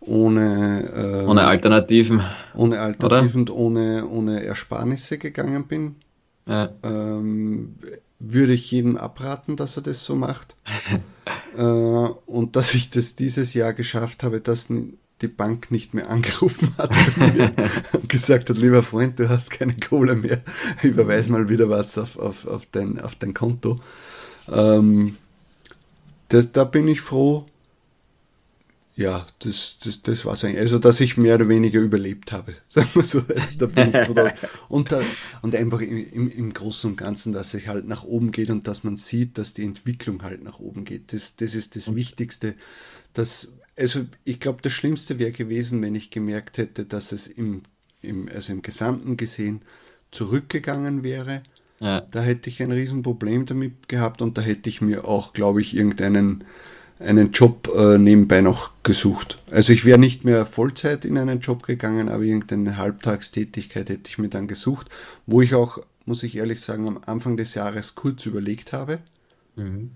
[0.00, 2.22] ohne, äh, ohne Alternativen.
[2.54, 5.96] Ohne Alternativen und ohne, ohne Ersparnisse gegangen bin.
[6.50, 6.72] Ja.
[6.82, 7.76] Ähm,
[8.18, 10.56] würde ich jedem abraten, dass er das so macht.
[11.56, 14.68] äh, und dass ich das dieses Jahr geschafft habe, dass
[15.22, 16.92] die Bank nicht mehr angerufen hat
[17.92, 20.42] und gesagt hat, lieber Freund, du hast keine Kohle mehr,
[20.82, 23.78] überweis mal wieder was auf, auf, auf, dein, auf dein Konto.
[24.50, 25.16] Ähm,
[26.28, 27.46] das, da bin ich froh.
[29.00, 30.60] Ja, das, das, das war es eigentlich.
[30.60, 32.56] Also, dass ich mehr oder weniger überlebt habe.
[32.66, 33.22] Sagen wir so.
[33.34, 34.30] Also, da bin ich da.
[34.68, 35.00] Und, da,
[35.40, 38.84] und einfach im, im Großen und Ganzen, dass es halt nach oben geht und dass
[38.84, 41.14] man sieht, dass die Entwicklung halt nach oben geht.
[41.14, 42.54] Das, das ist das Wichtigste.
[43.14, 47.62] Dass, also, ich glaube, das Schlimmste wäre gewesen, wenn ich gemerkt hätte, dass es im,
[48.02, 49.62] im, also im Gesamten gesehen
[50.10, 51.42] zurückgegangen wäre.
[51.78, 52.02] Ja.
[52.02, 55.74] Da hätte ich ein Riesenproblem damit gehabt und da hätte ich mir auch, glaube ich,
[55.74, 56.44] irgendeinen
[57.00, 59.42] einen Job äh, nebenbei noch gesucht.
[59.50, 64.18] Also ich wäre nicht mehr Vollzeit in einen Job gegangen, aber irgendeine Halbtagstätigkeit hätte ich
[64.18, 64.88] mir dann gesucht,
[65.26, 68.98] wo ich auch, muss ich ehrlich sagen, am Anfang des Jahres kurz überlegt habe.
[69.56, 69.90] Mhm.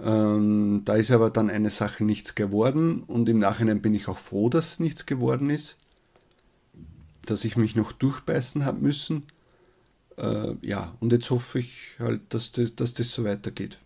[0.00, 4.18] Ähm, da ist aber dann eine Sache nichts geworden und im Nachhinein bin ich auch
[4.18, 5.76] froh, dass nichts geworden ist,
[7.26, 9.24] dass ich mich noch durchbeißen habe müssen.
[10.16, 13.78] Äh, ja, und jetzt hoffe ich halt, dass das, dass das so weitergeht.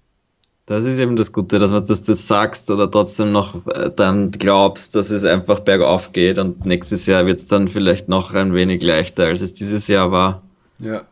[0.68, 4.30] Das ist eben das Gute, dass man das, das sagst oder trotzdem noch äh, dann
[4.30, 8.52] glaubst, dass es einfach bergauf geht und nächstes Jahr wird es dann vielleicht noch ein
[8.52, 10.42] wenig leichter, als es dieses Jahr war.
[10.78, 11.04] Ja.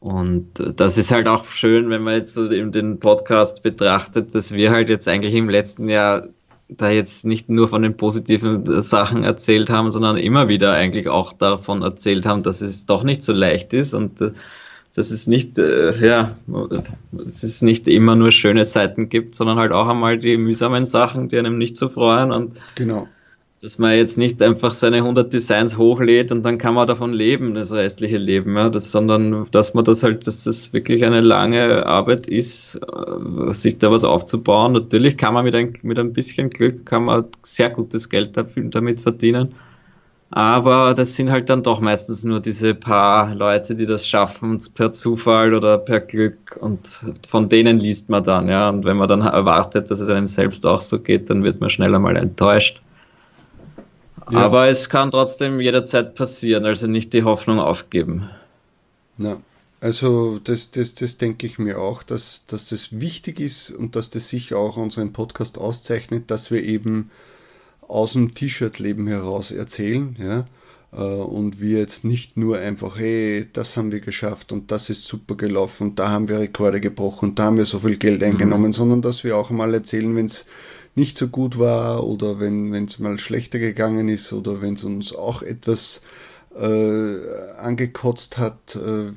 [0.00, 4.34] Und äh, das ist halt auch schön, wenn man jetzt so eben den Podcast betrachtet,
[4.34, 6.26] dass wir halt jetzt eigentlich im letzten Jahr
[6.68, 11.06] da jetzt nicht nur von den positiven äh, Sachen erzählt haben, sondern immer wieder eigentlich
[11.06, 14.20] auch davon erzählt haben, dass es doch nicht so leicht ist und
[14.94, 16.36] dass es nicht, äh, ja,
[17.12, 21.28] dass es nicht immer nur schöne Seiten gibt, sondern halt auch einmal die mühsamen Sachen,
[21.28, 23.08] die einem nicht so freuen und genau.
[23.60, 27.56] dass man jetzt nicht einfach seine 100 Designs hochlädt und dann kann man davon leben,
[27.56, 31.84] das restliche Leben, ja, das, sondern dass man das halt, dass das wirklich eine lange
[31.86, 34.74] Arbeit ist, äh, sich da was aufzubauen.
[34.74, 39.00] Natürlich kann man mit ein, mit ein bisschen Glück, kann man sehr gutes Geld damit
[39.02, 39.54] verdienen
[40.36, 44.90] aber das sind halt dann doch meistens nur diese paar Leute, die das schaffen, per
[44.90, 46.58] Zufall oder per Glück.
[46.60, 48.68] Und von denen liest man dann, ja.
[48.68, 51.70] Und wenn man dann erwartet, dass es einem selbst auch so geht, dann wird man
[51.70, 52.82] schneller mal enttäuscht.
[54.28, 54.38] Ja.
[54.38, 58.28] Aber es kann trotzdem jederzeit passieren, also nicht die Hoffnung aufgeben.
[59.18, 59.36] Ja,
[59.80, 64.10] also das, das, das denke ich mir auch, dass, dass das wichtig ist und dass
[64.10, 67.12] das sicher auch unseren Podcast auszeichnet, dass wir eben
[67.88, 70.46] aus dem T-Shirt-Leben heraus erzählen, ja,
[70.92, 75.04] äh, und wir jetzt nicht nur einfach, hey, das haben wir geschafft und das ist
[75.04, 78.20] super gelaufen und da haben wir Rekorde gebrochen und da haben wir so viel Geld
[78.20, 78.26] mhm.
[78.26, 78.72] eingenommen, mhm.
[78.72, 80.46] sondern dass wir auch mal erzählen, wenn es
[80.94, 85.14] nicht so gut war oder wenn es mal schlechter gegangen ist oder wenn es uns
[85.14, 86.00] auch etwas äh,
[86.54, 89.12] angekotzt hat, äh,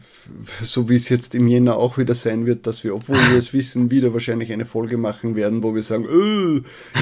[0.61, 3.53] so wie es jetzt im Jänner auch wieder sein wird, dass wir, obwohl wir es
[3.53, 6.61] wissen, wieder wahrscheinlich eine Folge machen werden, wo wir sagen, öh,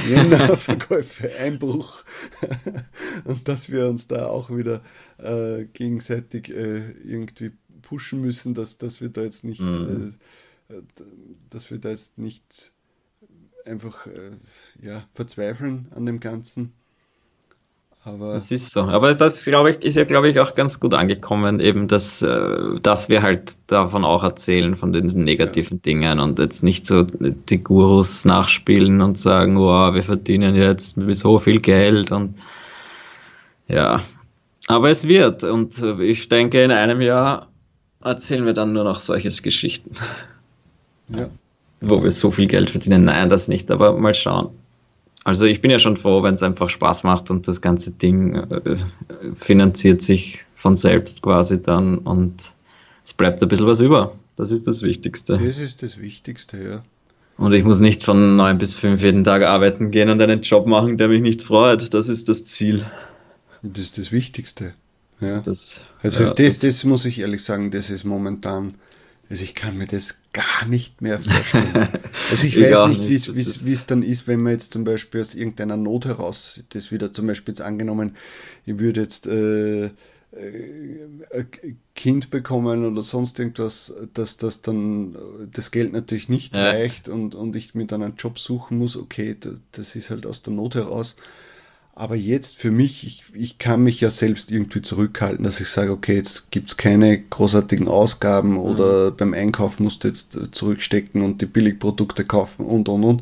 [0.10, 2.04] Jänner-Verkäufe, Einbruch.
[3.24, 4.82] und dass wir uns da auch wieder
[5.18, 10.16] äh, gegenseitig äh, irgendwie pushen müssen, dass, dass wir da jetzt nicht, mhm.
[10.68, 10.74] Äh,
[11.50, 12.74] dass wir da jetzt nicht
[13.66, 14.32] einfach äh,
[14.82, 16.74] ja, verzweifeln an dem Ganzen.
[18.08, 18.82] Aber das ist so.
[18.82, 22.80] Aber das, glaube ich, ist ja, glaube ich, auch ganz gut angekommen, eben, dass, äh,
[22.84, 25.82] dass wir halt davon auch erzählen, von den negativen ja.
[25.82, 31.40] Dingen und jetzt nicht so die Gurus nachspielen und sagen, wow, wir verdienen jetzt so
[31.40, 32.36] viel Geld und
[33.68, 34.04] ja.
[34.68, 37.48] Aber es wird und ich denke, in einem Jahr
[38.04, 39.96] erzählen wir dann nur noch solche Geschichten.
[41.10, 41.28] Ja.
[41.82, 43.06] Wo wir so viel Geld verdienen.
[43.06, 44.50] Nein, das nicht, aber mal schauen.
[45.26, 48.36] Also ich bin ja schon froh, wenn es einfach Spaß macht und das ganze Ding
[48.36, 48.78] äh,
[49.36, 52.54] finanziert sich von selbst quasi dann und
[53.04, 54.16] es bleibt ein bisschen was über.
[54.38, 55.34] Das ist das Wichtigste.
[55.34, 56.84] Das ist das Wichtigste, ja.
[57.38, 60.68] Und ich muss nicht von neun bis fünf jeden Tag arbeiten gehen und einen Job
[60.68, 61.92] machen, der mich nicht freut.
[61.94, 62.86] Das ist das Ziel.
[63.64, 64.76] Das ist das Wichtigste.
[65.20, 65.40] Ja.
[65.40, 68.76] Das, also ja, das, das, das muss ich ehrlich sagen, das ist momentan
[69.30, 71.90] also ich kann mir das gar nicht mehr vorstellen.
[72.32, 75.78] Also ich, weiß nicht, wie es dann ist, wenn man jetzt zum Beispiel aus irgendeiner
[75.78, 78.16] Not heraus, das wieder zum Beispiel jetzt angenommen,
[78.66, 79.92] ich würde jetzt äh, äh,
[81.32, 85.16] ein Kind bekommen oder sonst irgendwas, dass das dann
[85.52, 86.72] das Geld natürlich nicht ja.
[86.72, 90.26] reicht und, und ich mir dann einen Job suchen muss, okay, das, das ist halt
[90.26, 91.16] aus der Not heraus.
[91.98, 95.92] Aber jetzt für mich, ich, ich kann mich ja selbst irgendwie zurückhalten, dass ich sage,
[95.92, 99.16] okay, jetzt gibt's keine großartigen Ausgaben oder mhm.
[99.16, 103.22] beim Einkauf musst du jetzt zurückstecken und die Billigprodukte kaufen und und und.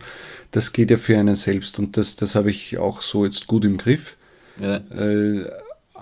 [0.49, 3.63] Das geht ja für einen selbst und das, das habe ich auch so jetzt gut
[3.63, 4.17] im Griff.
[4.59, 4.77] Ja.
[4.77, 5.45] Äh,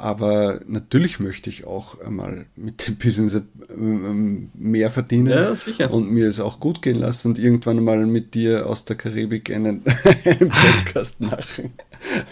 [0.01, 3.39] aber natürlich möchte ich auch einmal mit dem Business
[3.69, 5.93] ähm, mehr verdienen ja, sicher.
[5.93, 9.51] und mir es auch gut gehen lassen und irgendwann mal mit dir aus der Karibik
[9.53, 9.83] einen,
[10.25, 11.73] einen Podcast machen.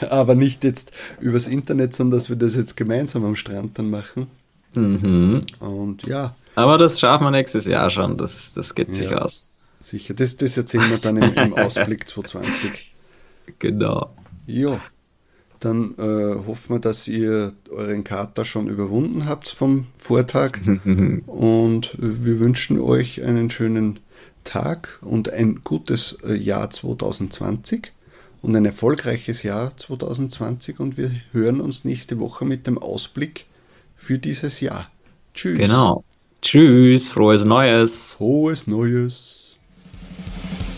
[0.09, 4.27] Aber nicht jetzt übers Internet, sondern dass wir das jetzt gemeinsam am Strand dann machen.
[4.73, 5.41] Mhm.
[5.59, 6.35] Und ja.
[6.55, 9.55] Aber das schaffen wir nächstes Jahr schon, das, das geht sich ja, aus.
[9.79, 12.91] Sicher, das, das erzählen wir dann im, im Ausblick 2020.
[13.59, 14.09] Genau.
[14.47, 14.81] Ja.
[15.59, 20.59] Dann äh, hoffen wir, dass ihr euren Kater schon überwunden habt vom Vortag.
[21.27, 23.99] und wir wünschen euch einen schönen
[24.43, 27.91] Tag und ein gutes äh, Jahr 2020
[28.41, 30.79] und ein erfolgreiches Jahr 2020.
[30.79, 33.45] Und wir hören uns nächste Woche mit dem Ausblick
[33.95, 34.89] für dieses Jahr.
[35.33, 35.57] Tschüss.
[35.57, 36.03] Genau.
[36.41, 38.13] Tschüss, frohes Neues.
[38.13, 39.38] Frohes Neues.